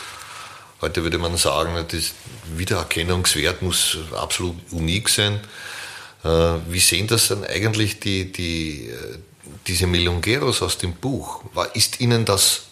[0.80, 2.12] heute würde man sagen, das
[2.56, 5.40] Wiedererkennungswert muss absolut unik sein.
[6.24, 6.28] Äh,
[6.68, 8.90] wie sehen das dann eigentlich die, die
[9.66, 12.62] diese Milongueros aus dem Buch, war, ist Ihnen das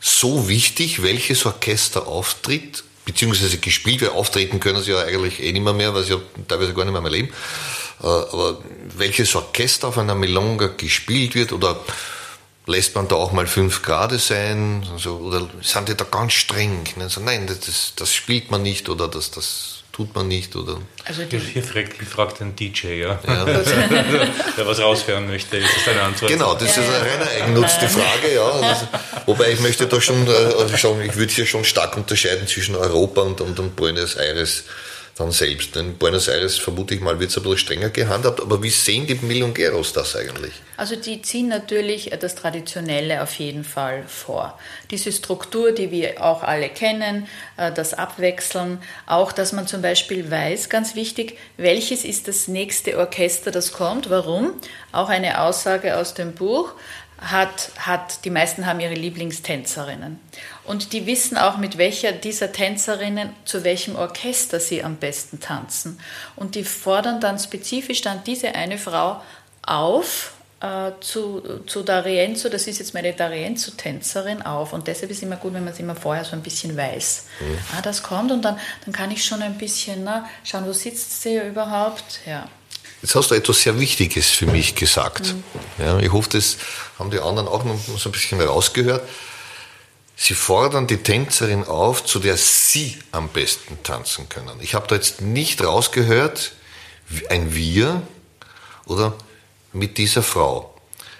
[0.00, 5.62] so wichtig, welches Orchester auftritt, beziehungsweise gespielt wird, auftreten können sie ja eigentlich eh nicht
[5.62, 7.28] mehr, mehr weil sie ja teilweise gar nicht mehr, mehr leben,
[8.02, 8.58] äh, aber
[8.96, 11.80] welches Orchester auf einer Milonga gespielt wird oder
[12.66, 16.84] lässt man da auch mal fünf Grad sein, also, oder sind die da ganz streng?
[16.98, 20.80] Also, nein, das, das spielt man nicht oder das, das tut man nicht, oder?
[21.04, 23.20] Also hier fragt, fragt ein DJ, ja.
[23.26, 23.44] ja.
[24.56, 26.32] der was raushören möchte, ist das deine Antwort?
[26.32, 28.44] Genau, das ist eine reine Eigennutz, die Frage, ja.
[28.44, 28.88] Also,
[29.26, 33.20] wobei ich möchte da schon, also schon, ich würde hier schon stark unterscheiden zwischen Europa
[33.20, 34.64] und, und, und Buenos Aires
[35.16, 35.76] dann selbst.
[35.76, 39.06] In Buenos Aires vermute ich mal, wird es ein bisschen strenger gehandhabt, aber wie sehen
[39.06, 40.52] die Milongueros das eigentlich?
[40.76, 44.58] Also die ziehen natürlich das Traditionelle auf jeden Fall vor.
[44.90, 50.30] Diese Struktur, die wir auch alle kennen, äh, das Abwechseln, auch dass man zum Beispiel
[50.30, 54.54] weiß, ganz wichtig, welches ist das nächste Orchester, das kommt, warum.
[54.90, 56.72] Auch eine Aussage aus dem Buch
[57.18, 60.18] hat, hat, die meisten haben ihre Lieblingstänzerinnen.
[60.64, 66.00] Und die wissen auch, mit welcher dieser Tänzerinnen zu welchem Orchester sie am besten tanzen.
[66.36, 69.20] Und die fordern dann spezifisch dann diese eine Frau
[69.62, 74.72] auf, äh, zu, zu D'Arienzo, das ist jetzt meine D'Arienzo-Tänzerin, auf.
[74.72, 77.24] Und deshalb ist es immer gut, wenn man es immer vorher so ein bisschen weiß.
[77.40, 77.58] Mhm.
[77.76, 81.20] Ah, das kommt und dann, dann kann ich schon ein bisschen na, schauen, wo sitzt
[81.22, 82.20] sie überhaupt.
[82.24, 82.48] Ja.
[83.02, 85.34] Jetzt hast du etwas sehr Wichtiges für mich gesagt.
[85.34, 85.84] Mhm.
[85.84, 86.56] Ja, ich hoffe, das
[86.98, 89.06] haben die anderen auch noch so ein bisschen rausgehört.
[90.16, 94.58] Sie fordern die Tänzerin auf, zu der Sie am besten tanzen können.
[94.60, 96.52] Ich habe da jetzt nicht rausgehört,
[97.28, 98.02] ein Wir
[98.86, 99.14] oder
[99.72, 100.74] mit dieser Frau.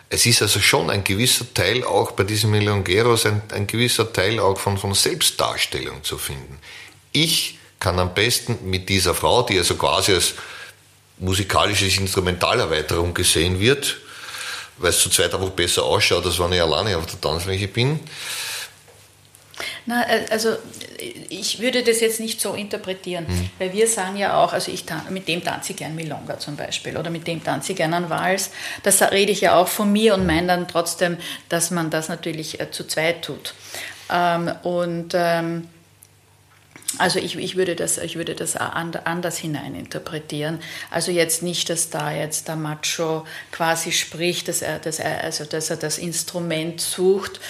[0.09, 4.39] Es ist also schon ein gewisser Teil auch bei diesen Milongueros, ein, ein gewisser Teil
[4.39, 6.59] auch von, von Selbstdarstellung zu finden.
[7.11, 10.35] Ich kann am besten mit dieser Frau, die also quasi als
[11.19, 13.97] musikalisches Instrumentalerweiterung gesehen wird,
[14.79, 18.01] weil es zu zweit einfach besser ausschaut, als wenn ich alleine auf der Tanzfläche bin.
[19.87, 20.57] Na, äh, also
[21.29, 23.51] ich würde das jetzt nicht so interpretieren, mhm.
[23.59, 26.97] weil wir sagen ja auch, also ich mit dem tanze ich gern Milonga zum Beispiel
[26.97, 28.51] oder mit dem tanze ich gern an Vals.
[28.83, 31.19] Das rede ich ja auch von mir und meine dann trotzdem,
[31.49, 33.55] dass man das natürlich äh, zu zweit tut.
[34.11, 35.69] Ähm, und ähm,
[36.99, 40.61] Also ich, ich, würde das, ich würde das anders hineininterpretieren.
[40.91, 45.45] Also jetzt nicht, dass da jetzt der Macho quasi spricht, dass er, dass er, also
[45.45, 47.41] dass er das Instrument sucht.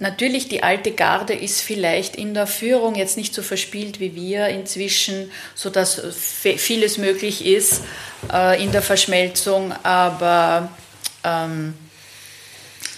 [0.00, 4.48] Natürlich, die alte Garde ist vielleicht in der Führung jetzt nicht so verspielt wie wir
[4.48, 6.00] inzwischen, sodass
[6.32, 7.82] vieles möglich ist
[8.32, 10.70] äh, in der Verschmelzung, aber
[11.22, 11.74] ähm,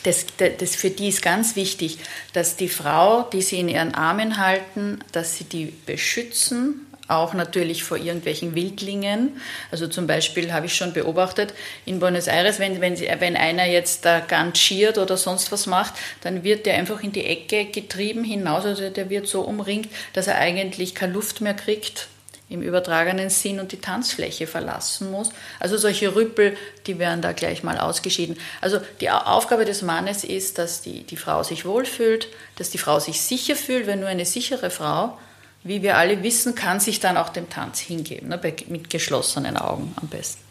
[0.05, 1.99] das, das, für die ist ganz wichtig,
[2.35, 7.85] dass die Frau, die sie in ihren Armen halten, dass sie die beschützen, auch natürlich
[7.85, 9.41] vor irgendwelchen Wildlingen.
[9.71, 11.55] Also zum Beispiel habe ich schon beobachtet
[11.85, 15.95] in Buenos Aires, wenn, wenn, sie, wenn einer jetzt da gantschiert oder sonst was macht,
[16.23, 20.27] dann wird der einfach in die Ecke getrieben hinaus, also der wird so umringt, dass
[20.27, 22.09] er eigentlich keine Luft mehr kriegt
[22.53, 25.31] im übertragenen Sinn und die Tanzfläche verlassen muss.
[25.59, 26.57] Also solche Rüppel,
[26.87, 28.37] die werden da gleich mal ausgeschieden.
[28.61, 33.01] Also die Aufgabe des Mannes ist, dass die, die Frau sich wohlfühlt, dass die Frau
[33.01, 35.19] sich sicher fühlt, wenn nur eine sichere Frau,
[35.65, 39.95] wie wir alle wissen, kann sich dann auch dem Tanz hingeben, ne, mit geschlossenen Augen
[40.01, 40.43] am besten.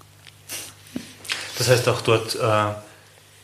[1.57, 2.73] Das heißt, auch dort äh,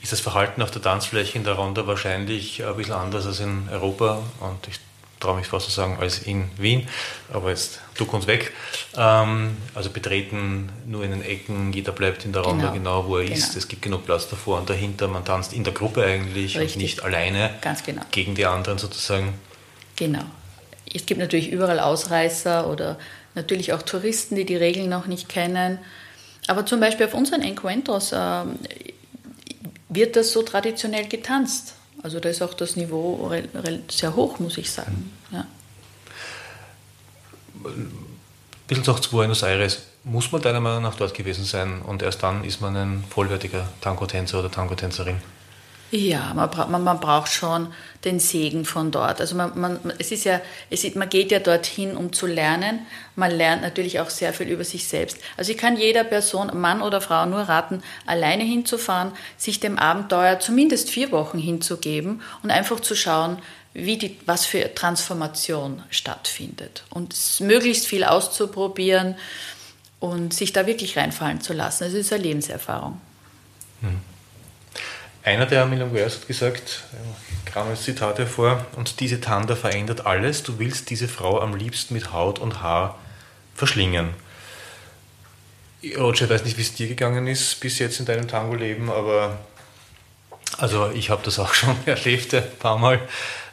[0.02, 3.68] ist das Verhalten auf der Tanzfläche in der Ronda wahrscheinlich ein bisschen anders als in
[3.70, 4.80] Europa und ich
[5.20, 6.88] traue mich fast zu sagen, als in Wien,
[7.34, 8.54] aber jetzt duck uns weg.
[8.96, 13.18] Ähm, also betreten nur in den Ecken, jeder bleibt in der Ronda genau, genau wo
[13.18, 13.36] er genau.
[13.36, 13.56] ist.
[13.56, 15.08] Es gibt genug Platz davor und dahinter.
[15.08, 16.76] Man tanzt in der Gruppe eigentlich Richtig.
[16.76, 17.56] und nicht alleine
[17.86, 18.04] genau.
[18.12, 19.34] gegen die anderen sozusagen.
[19.96, 20.26] Genau.
[20.94, 22.98] Es gibt natürlich überall Ausreißer oder
[23.36, 25.80] natürlich auch Touristen, die die Regeln noch nicht kennen.
[26.48, 28.44] Aber zum Beispiel auf unseren Encuentros äh,
[29.90, 31.74] wird das so traditionell getanzt.
[32.04, 33.32] Also da ist auch das Niveau
[33.90, 35.12] sehr hoch, muss ich sagen.
[35.32, 35.46] Ja.
[37.66, 37.92] Ein
[38.68, 39.82] bisschen noch zu Buenos Aires.
[40.04, 43.68] Muss man deiner Meinung nach dort gewesen sein und erst dann ist man ein vollwertiger
[43.82, 45.18] Tango-Tänzer oder Tango-Tänzerin?
[45.90, 47.74] Ja, man, bra man, man, braucht schon
[48.04, 49.22] den Segen von dort.
[49.22, 52.86] Also man, man, es ist ja, es ist, man geht ja dorthin, um zu lernen.
[53.16, 55.18] Man lernt natürlich auch sehr viel über sich selbst.
[55.38, 60.40] Also ich kann jeder Person, Mann oder Frau, nur raten, alleine hinzufahren, sich dem Abenteuer
[60.40, 63.38] zumindest vier Wochen hinzugeben und einfach zu schauen,
[63.74, 66.84] wie die, was für Transformation stattfindet.
[66.90, 69.16] Und möglichst viel auszuprobieren
[70.02, 71.86] und sich da wirklich reinfallen zu lassen.
[71.86, 73.00] Das ist eine Lebenserfahrung.
[73.82, 74.17] Hm.
[75.28, 76.84] Einer der Milongueros hat gesagt,
[77.54, 82.14] als Zitat hervor, und diese Tanda verändert alles, du willst diese Frau am liebsten mit
[82.14, 82.98] Haut und Haar
[83.54, 84.12] verschlingen.
[85.98, 89.38] Roger, ich weiß nicht, wie es dir gegangen ist bis jetzt in deinem Tango-Leben, aber
[90.60, 93.02] also ich habe das auch schon erlebt ein paar Mal.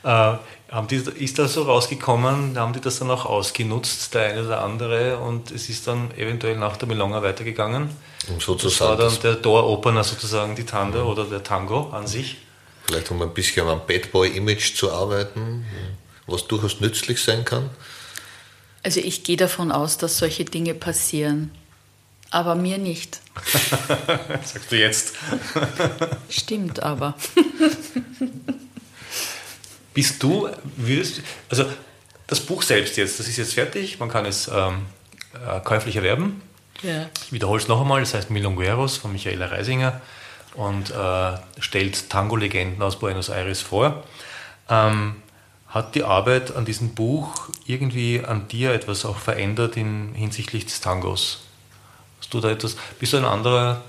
[0.04, 0.36] Äh,
[0.74, 4.62] haben die, ist das so rausgekommen, haben die das dann auch ausgenutzt, der eine oder
[4.62, 7.90] andere, und es ist dann eventuell nach der Milonga weitergegangen?
[8.28, 11.08] Um sozusagen das war dann der Door-Opener sozusagen, die Tanda mhm.
[11.08, 12.38] oder der Tango an sich.
[12.86, 15.64] Vielleicht um ein bisschen am Bad Boy-Image zu arbeiten,
[16.26, 17.70] was durchaus nützlich sein kann.
[18.82, 21.52] Also ich gehe davon aus, dass solche Dinge passieren.
[22.30, 23.20] Aber mir nicht.
[24.44, 25.14] Sagst du jetzt.
[26.28, 27.14] Stimmt aber.
[29.94, 31.64] Bist du, würdest, also
[32.26, 34.86] das Buch selbst jetzt, das ist jetzt fertig, man kann es ähm,
[35.34, 36.42] äh, käuflich erwerben.
[36.82, 37.08] Ja.
[37.24, 40.00] Ich wiederhole es noch einmal, das heißt Milongueros von Michaela Reisinger
[40.54, 44.04] und äh, stellt Tango-Legenden aus Buenos Aires vor.
[44.68, 45.16] Ähm,
[45.68, 50.80] hat die Arbeit an diesem Buch irgendwie an dir etwas auch verändert in, hinsichtlich des
[50.80, 51.42] Tangos?
[52.20, 53.82] Hast du da etwas, bist du ein anderer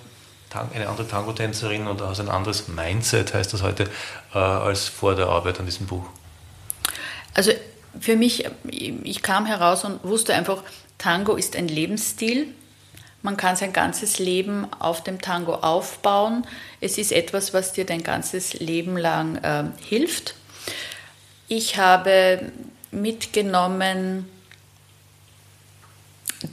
[0.73, 3.89] eine andere Tango-Tänzerin oder hast ein anderes Mindset, heißt das heute,
[4.33, 6.05] äh, als vor der Arbeit an diesem Buch?
[7.33, 7.51] Also
[7.99, 10.63] für mich, ich kam heraus und wusste einfach,
[10.97, 12.47] Tango ist ein Lebensstil.
[13.21, 16.45] Man kann sein ganzes Leben auf dem Tango aufbauen.
[16.79, 20.35] Es ist etwas, was dir dein ganzes Leben lang äh, hilft.
[21.47, 22.51] Ich habe
[22.91, 24.29] mitgenommen,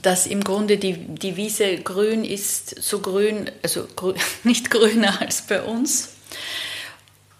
[0.01, 5.43] dass im Grunde die, die Wiese grün ist, so grün, also grün, nicht grüner als
[5.43, 6.15] bei uns.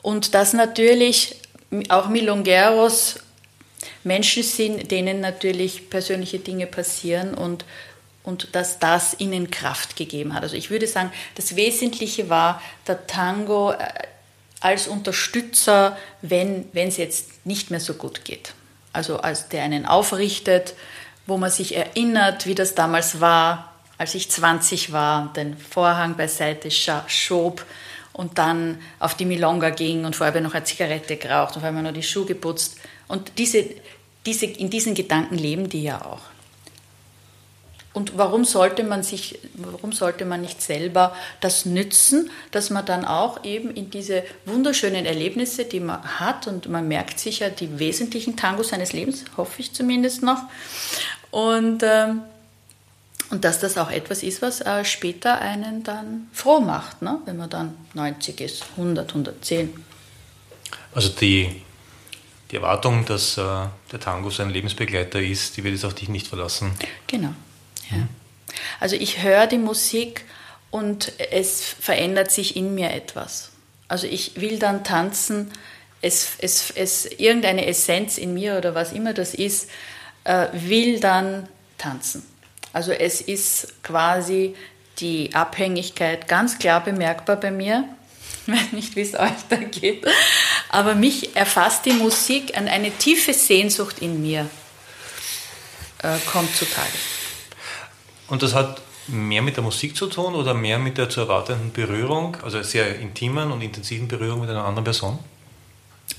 [0.01, 1.37] Und dass natürlich
[1.89, 3.19] auch Milongeros
[4.03, 7.65] Menschen sind, denen natürlich persönliche Dinge passieren und,
[8.23, 10.43] und dass das ihnen Kraft gegeben hat.
[10.43, 13.77] Also ich würde sagen, das Wesentliche war der Tango äh,
[14.59, 18.53] als Unterstützer, wenn es jetzt nicht mehr so gut geht.
[18.93, 20.75] Also als der einen aufrichtet,
[21.25, 26.69] wo man sich erinnert, wie das damals war, als ich 20 war, den Vorhang beiseite
[26.71, 27.65] schob
[28.11, 31.91] und dann auf die Milonga ging und vorher noch eine Zigarette geraucht und vorher nur
[31.91, 32.77] die Schuhe geputzt.
[33.07, 33.65] Und diese,
[34.25, 36.32] diese, in diesen Gedanken leben die ja auch.
[37.93, 43.05] Und warum sollte man sich, warum sollte man nicht selber das nützen, dass man dann
[43.05, 47.77] auch eben in diese wunderschönen Erlebnisse, die man hat, und man merkt sich ja die
[47.77, 50.41] wesentlichen Tangos seines Lebens, hoffe ich zumindest noch,
[51.29, 52.23] und, ähm,
[53.29, 57.19] und dass das auch etwas ist, was äh, später einen dann froh macht, ne?
[57.25, 59.71] wenn man dann 90 ist, 100, 110.
[60.95, 61.61] Also die,
[62.49, 63.41] die Erwartung, dass äh,
[63.91, 66.71] der Tango sein Lebensbegleiter ist, die wird es auf dich nicht verlassen.
[67.05, 67.33] Genau.
[67.91, 68.07] Ja.
[68.79, 70.25] Also ich höre die Musik
[70.71, 73.51] und es verändert sich in mir etwas.
[73.87, 75.51] Also ich will dann tanzen,
[76.01, 79.69] es, es, es, irgendeine Essenz in mir oder was immer das ist,
[80.25, 82.23] äh, will dann tanzen.
[82.73, 84.55] Also es ist quasi
[84.99, 87.85] die Abhängigkeit ganz klar bemerkbar bei mir.
[88.45, 90.05] Ich weiß nicht, wie es euch da geht.
[90.67, 94.49] Aber mich erfasst die Musik an eine tiefe Sehnsucht in mir,
[95.99, 96.89] äh, kommt zutage.
[98.27, 101.71] Und das hat mehr mit der Musik zu tun oder mehr mit der zu erwartenden
[101.71, 105.19] Berührung, also sehr intimen und intensiven Berührung mit einer anderen Person?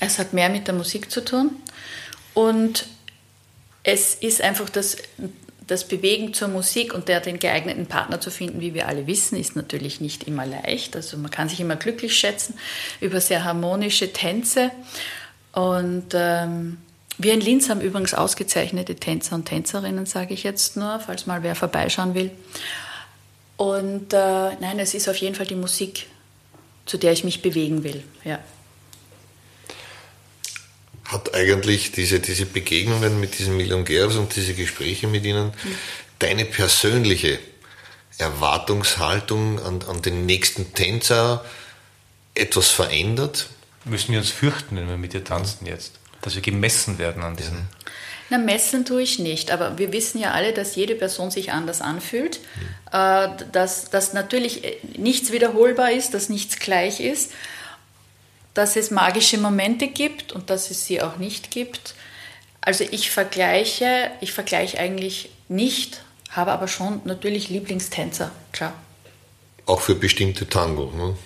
[0.01, 1.51] Es hat mehr mit der Musik zu tun
[2.35, 2.87] und
[3.83, 4.97] es ist einfach das,
[5.67, 9.39] das Bewegen zur Musik und der den geeigneten Partner zu finden, wie wir alle wissen,
[9.39, 10.97] ist natürlich nicht immer leicht.
[10.97, 12.59] Also man kann sich immer glücklich schätzen
[13.01, 14.71] über sehr harmonische Tänze
[15.53, 16.79] und ähm,
[17.19, 21.43] wir in Linz haben übrigens ausgezeichnete Tänzer und Tänzerinnen, sage ich jetzt nur, falls mal
[21.43, 22.31] wer vorbeischauen will.
[23.57, 24.17] Und äh,
[24.61, 26.07] nein, es ist auf jeden Fall die Musik,
[26.87, 28.03] zu der ich mich bewegen will.
[28.25, 28.41] Ja.
[31.05, 35.79] Hat eigentlich diese, diese Begegnungen mit diesen Millionärs und diese Gespräche mit ihnen mhm.
[36.19, 37.39] deine persönliche
[38.19, 41.45] Erwartungshaltung an, an den nächsten Tänzer
[42.35, 43.51] etwas verändert?
[43.85, 45.93] Müssen wir uns fürchten, wenn wir mit dir tanzen jetzt?
[46.25, 47.69] Dass wir gemessen werden an diesen.
[48.31, 51.83] Na, messen tue ich nicht, aber wir wissen ja alle, dass jede Person sich anders
[51.83, 53.53] anfühlt, mhm.
[53.53, 57.33] dass, dass natürlich äh, nichts wiederholbar ist, dass nichts gleich ist,
[58.55, 61.95] dass es magische Momente gibt und dass es sie auch nicht gibt.
[62.63, 68.73] Also ich vergleiche, ich vergleiche eigentlich nicht, habe aber schon natürlich Lieblingstänzer, klar.
[69.67, 71.17] Auch für bestimmte Tango, ne?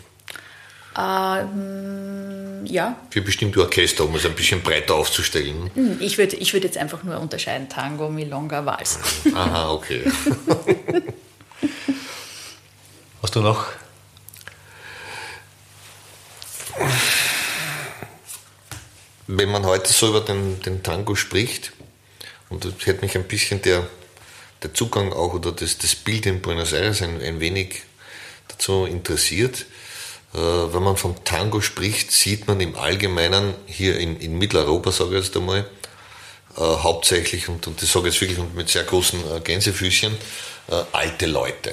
[0.96, 2.96] Ähm, ja.
[3.10, 5.70] Für bestimmte Orchester, um es ein bisschen breiter aufzustellen.
[5.74, 8.98] Hm, ich würde ich würd jetzt einfach nur unterscheiden: Tango, Milonga, Vals.
[9.34, 10.04] Aha, okay.
[13.22, 13.66] Hast du noch?
[19.26, 21.72] Wenn man heute so über den, den Tango spricht,
[22.48, 23.86] und das hätte mich ein bisschen der,
[24.62, 27.82] der Zugang auch oder das, das Bild in Buenos Aires ein, ein wenig
[28.48, 29.66] dazu interessiert,
[30.32, 35.24] wenn man vom Tango spricht, sieht man im Allgemeinen hier in, in Mitteleuropa, sage ich
[35.24, 35.66] jetzt einmal,
[36.56, 40.12] äh, hauptsächlich, und, und das sage ich jetzt wirklich mit sehr großen äh, Gänsefüßchen,
[40.68, 41.72] äh, alte Leute.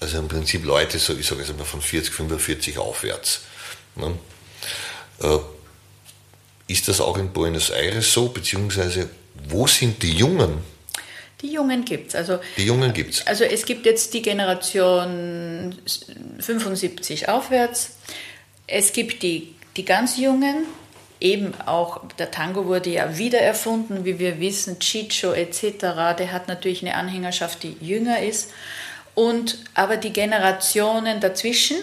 [0.00, 3.42] Also im Prinzip Leute, so, ich sage jetzt einmal von 40, 45 aufwärts.
[3.94, 4.18] Ne?
[5.22, 5.38] Äh,
[6.66, 9.08] ist das auch in Buenos Aires so, beziehungsweise
[9.48, 10.58] wo sind die Jungen?
[11.42, 12.14] Die Jungen gibt es.
[12.14, 13.26] Also, die Jungen gibt's.
[13.26, 15.76] Also es gibt jetzt die Generation
[16.40, 17.96] 75 aufwärts.
[18.66, 20.64] Es gibt die, die ganz Jungen,
[21.20, 26.16] eben auch der Tango wurde ja wieder erfunden, wie wir wissen, Chicho etc.
[26.18, 28.50] Der hat natürlich eine Anhängerschaft, die jünger ist.
[29.14, 31.76] Und, aber die Generationen dazwischen,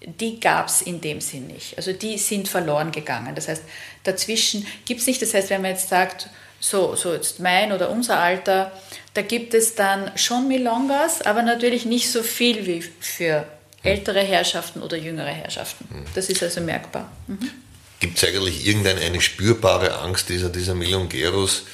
[0.00, 1.76] die gab es in dem Sinn nicht.
[1.76, 3.34] Also die sind verloren gegangen.
[3.34, 3.62] Das heißt,
[4.02, 5.22] dazwischen gibt es nicht.
[5.22, 6.28] Das heißt, wenn man jetzt sagt,
[6.62, 8.72] so, so jetzt mein oder unser Alter,
[9.14, 13.44] da gibt es dann schon Milongas, aber natürlich nicht so viel wie für
[13.82, 16.06] ältere Herrschaften oder jüngere Herrschaften.
[16.14, 17.10] Das ist also merkbar.
[17.26, 17.50] Mhm.
[17.98, 21.64] Gibt es eigentlich irgendeine spürbare Angst dieser, dieser Milongeros,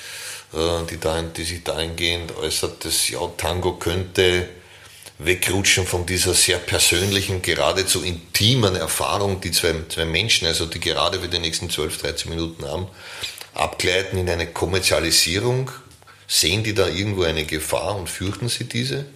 [0.55, 4.49] äh, die, da, die sich dahingehend äußert, dass ja, Tango könnte
[5.19, 11.21] wegrutschen von dieser sehr persönlichen, geradezu intimen Erfahrung, die zwei, zwei Menschen, also die gerade
[11.21, 12.87] für die nächsten 12, 13 Minuten haben,
[13.59, 15.71] abgleiten in eine Kommerzialisierung?
[16.27, 19.07] Sehen die da irgendwo eine Gefahr und fürchten sie diese?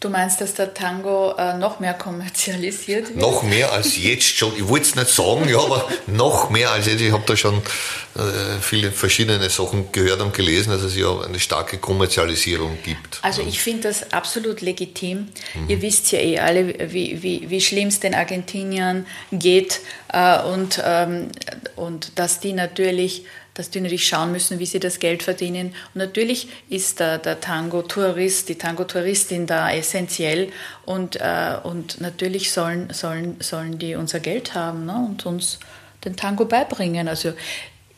[0.00, 3.18] Du meinst, dass der Tango äh, noch mehr kommerzialisiert wird?
[3.18, 4.56] Noch mehr als jetzt schon.
[4.56, 7.02] Ich wollte es nicht sagen, ja, aber noch mehr als jetzt.
[7.02, 11.38] Ich habe da schon äh, viele verschiedene Sachen gehört und gelesen, dass es ja eine
[11.38, 13.18] starke Kommerzialisierung gibt.
[13.20, 15.28] Also ich finde das absolut legitim.
[15.52, 15.68] Mhm.
[15.68, 19.80] Ihr wisst ja eh alle, wie, wie, wie schlimm es den Argentiniern geht
[20.14, 21.28] äh, und, ähm,
[21.76, 23.26] und dass die natürlich
[23.60, 25.74] dass die natürlich schauen müssen, wie sie das Geld verdienen.
[25.92, 30.50] Und natürlich ist der, der Tango-Tourist, die Tango-Touristin da essentiell
[30.86, 34.94] und, äh, und natürlich sollen, sollen, sollen die unser Geld haben ne?
[34.94, 35.58] und uns
[36.06, 37.06] den Tango beibringen.
[37.06, 37.34] Also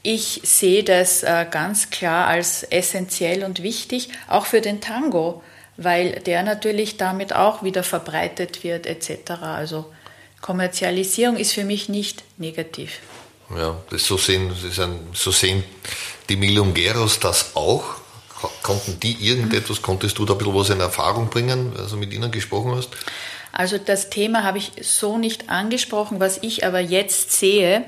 [0.02, 5.44] ich sehe das äh, ganz klar als essentiell und wichtig, auch für den Tango,
[5.76, 9.30] weil der natürlich damit auch wieder verbreitet wird etc.
[9.42, 9.86] Also
[10.40, 12.98] Kommerzialisierung ist für mich nicht negativ.
[13.56, 15.64] Ja, das so, sehen, das ein, so sehen
[16.28, 17.84] die Milongeros das auch.
[18.62, 22.30] Konnten die irgendetwas, konntest du da ein bisschen was in Erfahrung bringen, also mit ihnen
[22.30, 22.90] gesprochen hast?
[23.52, 26.18] Also das Thema habe ich so nicht angesprochen.
[26.18, 27.84] Was ich aber jetzt sehe,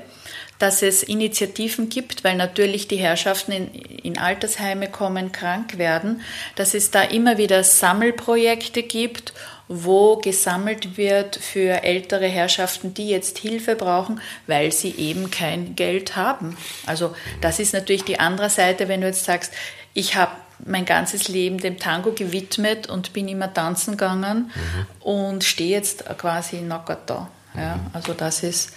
[0.59, 6.21] dass es Initiativen gibt, weil natürlich die Herrschaften in, in, Altersheime kommen, krank werden,
[6.55, 9.33] dass es da immer wieder Sammelprojekte gibt,
[9.67, 16.15] wo gesammelt wird für ältere Herrschaften, die jetzt Hilfe brauchen, weil sie eben kein Geld
[16.15, 16.57] haben.
[16.85, 19.53] Also das ist natürlich die andere Seite, wenn du jetzt sagst,
[19.93, 20.31] ich habe
[20.63, 24.85] mein ganzes Leben dem Tango gewidmet und bin immer tanzen gegangen mhm.
[25.01, 27.29] und stehe jetzt quasi knockert da.
[27.55, 28.71] Ja, also das ist,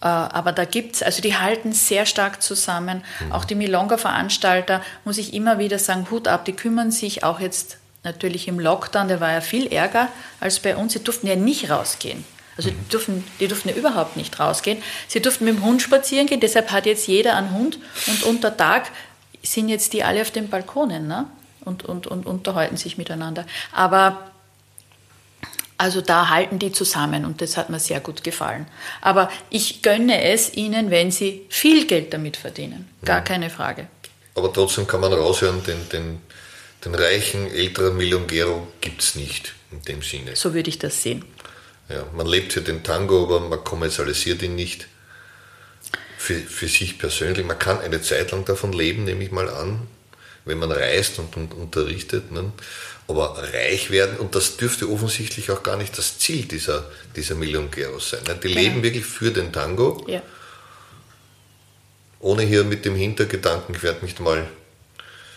[0.00, 3.02] äh, aber da gibt es, also die halten sehr stark zusammen.
[3.20, 3.32] Mhm.
[3.32, 7.78] Auch die Milonga-Veranstalter, muss ich immer wieder sagen, Hut ab, die kümmern sich auch jetzt
[8.04, 10.08] natürlich im Lockdown, der war ja viel ärger
[10.40, 10.92] als bei uns.
[10.92, 12.24] Sie durften ja nicht rausgehen.
[12.56, 14.82] Also die durften, die durften ja überhaupt nicht rausgehen.
[15.08, 18.56] Sie durften mit dem Hund spazieren gehen, deshalb hat jetzt jeder einen Hund und unter
[18.56, 18.90] Tag
[19.42, 21.26] sind jetzt die alle auf den Balkonen ne?
[21.64, 23.46] und, und, und unterhalten sich miteinander.
[23.72, 24.30] Aber
[25.78, 28.66] also da halten die zusammen und das hat mir sehr gut gefallen.
[29.00, 32.88] Aber ich gönne es ihnen, wenn sie viel Geld damit verdienen.
[33.04, 33.88] Gar keine Frage.
[34.34, 36.20] Aber trotzdem kann man raushören, den, den,
[36.84, 40.34] den reichen älteren Milongero gibt es nicht in dem Sinne.
[40.34, 41.24] So würde ich das sehen.
[41.88, 44.88] Ja, man lebt für den Tango, aber man kommerzialisiert ihn nicht
[46.18, 47.44] für, für sich persönlich.
[47.44, 49.86] Man kann eine Zeit lang davon leben, nehme ich mal an,
[50.44, 52.32] wenn man reist und, und unterrichtet.
[52.32, 52.52] Ne?
[53.08, 58.10] Aber reich werden, und das dürfte offensichtlich auch gar nicht das Ziel dieser, dieser Millionäros
[58.10, 58.22] sein.
[58.26, 58.38] Ne?
[58.42, 58.60] Die ja.
[58.60, 60.22] leben wirklich für den Tango, ja.
[62.20, 64.48] ohne hier mit dem Hintergedanken, ich werde mich mal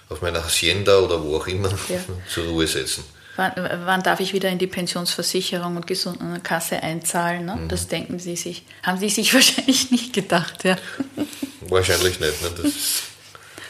[0.10, 2.00] auf meiner Hacienda oder wo auch immer ja.
[2.30, 3.04] zur Ruhe setzen.
[3.38, 3.52] Wann,
[3.86, 7.46] wann, darf ich wieder in die Pensionsversicherung und Gesundenkasse einzahlen?
[7.46, 7.56] Ne?
[7.56, 7.68] Mhm.
[7.68, 10.78] Das denken Sie sich, haben Sie sich wahrscheinlich nicht gedacht, ja.
[11.68, 12.42] Wahrscheinlich nicht.
[12.42, 12.52] Ne?
[12.62, 13.04] Das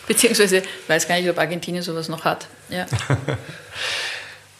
[0.08, 2.48] Beziehungsweise, ich weiß gar nicht, ob Argentinien sowas noch hat.
[2.70, 2.86] Ja.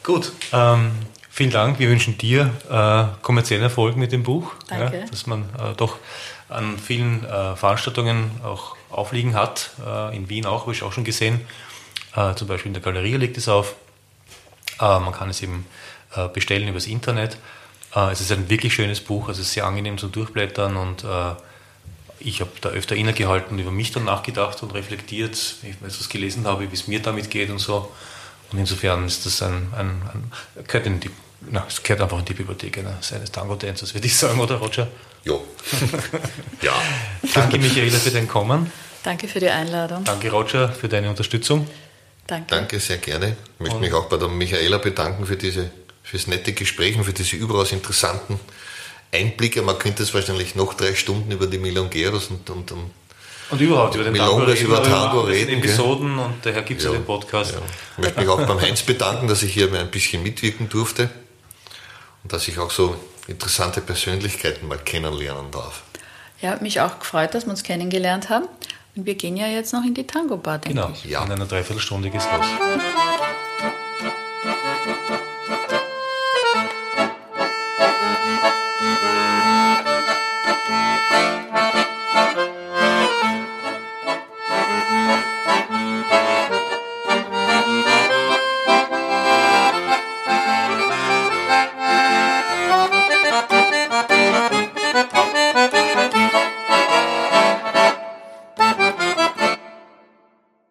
[0.02, 0.92] Gut, ähm,
[1.30, 1.78] vielen Dank.
[1.78, 4.54] Wir wünschen dir äh, kommerziellen Erfolg mit dem Buch.
[4.68, 5.00] Danke.
[5.00, 5.98] Ja, dass man äh, doch
[6.50, 9.72] an vielen äh, Veranstaltungen auch aufliegen hat.
[9.86, 11.42] Äh, in Wien auch, habe ich auch schon gesehen.
[12.16, 13.76] Äh, zum Beispiel in der Galerie liegt es auf.
[14.80, 15.66] Äh, man kann es eben
[16.34, 17.38] bestellen übers Internet.
[17.94, 21.04] Es ist ein wirklich schönes Buch, also sehr angenehm zum Durchblättern und
[22.20, 26.46] ich habe da öfter innegehalten, über mich dann nachgedacht und reflektiert, wenn ich etwas gelesen
[26.46, 27.92] habe, wie es mir damit geht und so.
[28.52, 31.10] Und insofern ist das ein, ein, ein gehört, in die,
[31.52, 34.88] na, es gehört einfach in die Bibliothek eines, eines Tango-Tänzers, würde ich sagen, oder Roger?
[35.26, 35.44] Jo.
[36.62, 36.74] ja.
[37.34, 38.72] Danke, Michaela, für dein Kommen.
[39.06, 40.04] Danke für die Einladung.
[40.04, 41.68] Danke, Roger, für deine Unterstützung.
[42.26, 42.48] Danke.
[42.50, 43.38] Danke, sehr gerne.
[43.54, 45.70] Ich möchte und mich auch bei der Michaela bedanken für diese,
[46.02, 48.40] fürs nette Gespräch und für diese überaus interessanten
[49.14, 49.62] Einblicke.
[49.62, 52.92] Man könnte es wahrscheinlich noch drei Stunden über die Milongeros und, und, und
[53.52, 55.60] und überhaupt über den Milongas, Tango, über Tango reden.
[55.60, 56.26] Episoden gell?
[56.26, 57.52] und daher gibt es ja, ja, den Podcast.
[57.52, 57.60] Ja.
[57.92, 61.12] Ich möchte mich auch beim Heinz bedanken, dass ich hier ein bisschen mitwirken durfte
[62.24, 62.96] und dass ich auch so
[63.28, 65.84] interessante Persönlichkeiten mal kennenlernen darf.
[66.42, 68.48] Ja, hat mich auch gefreut, dass wir uns kennengelernt haben.
[68.96, 71.04] Und wir gehen ja jetzt noch in die Tango-Bar, denke genau, ich.
[71.04, 71.26] Genau, ja.
[71.26, 72.46] in einer Dreiviertelstunde geht's los.
[72.46, 72.86] Musik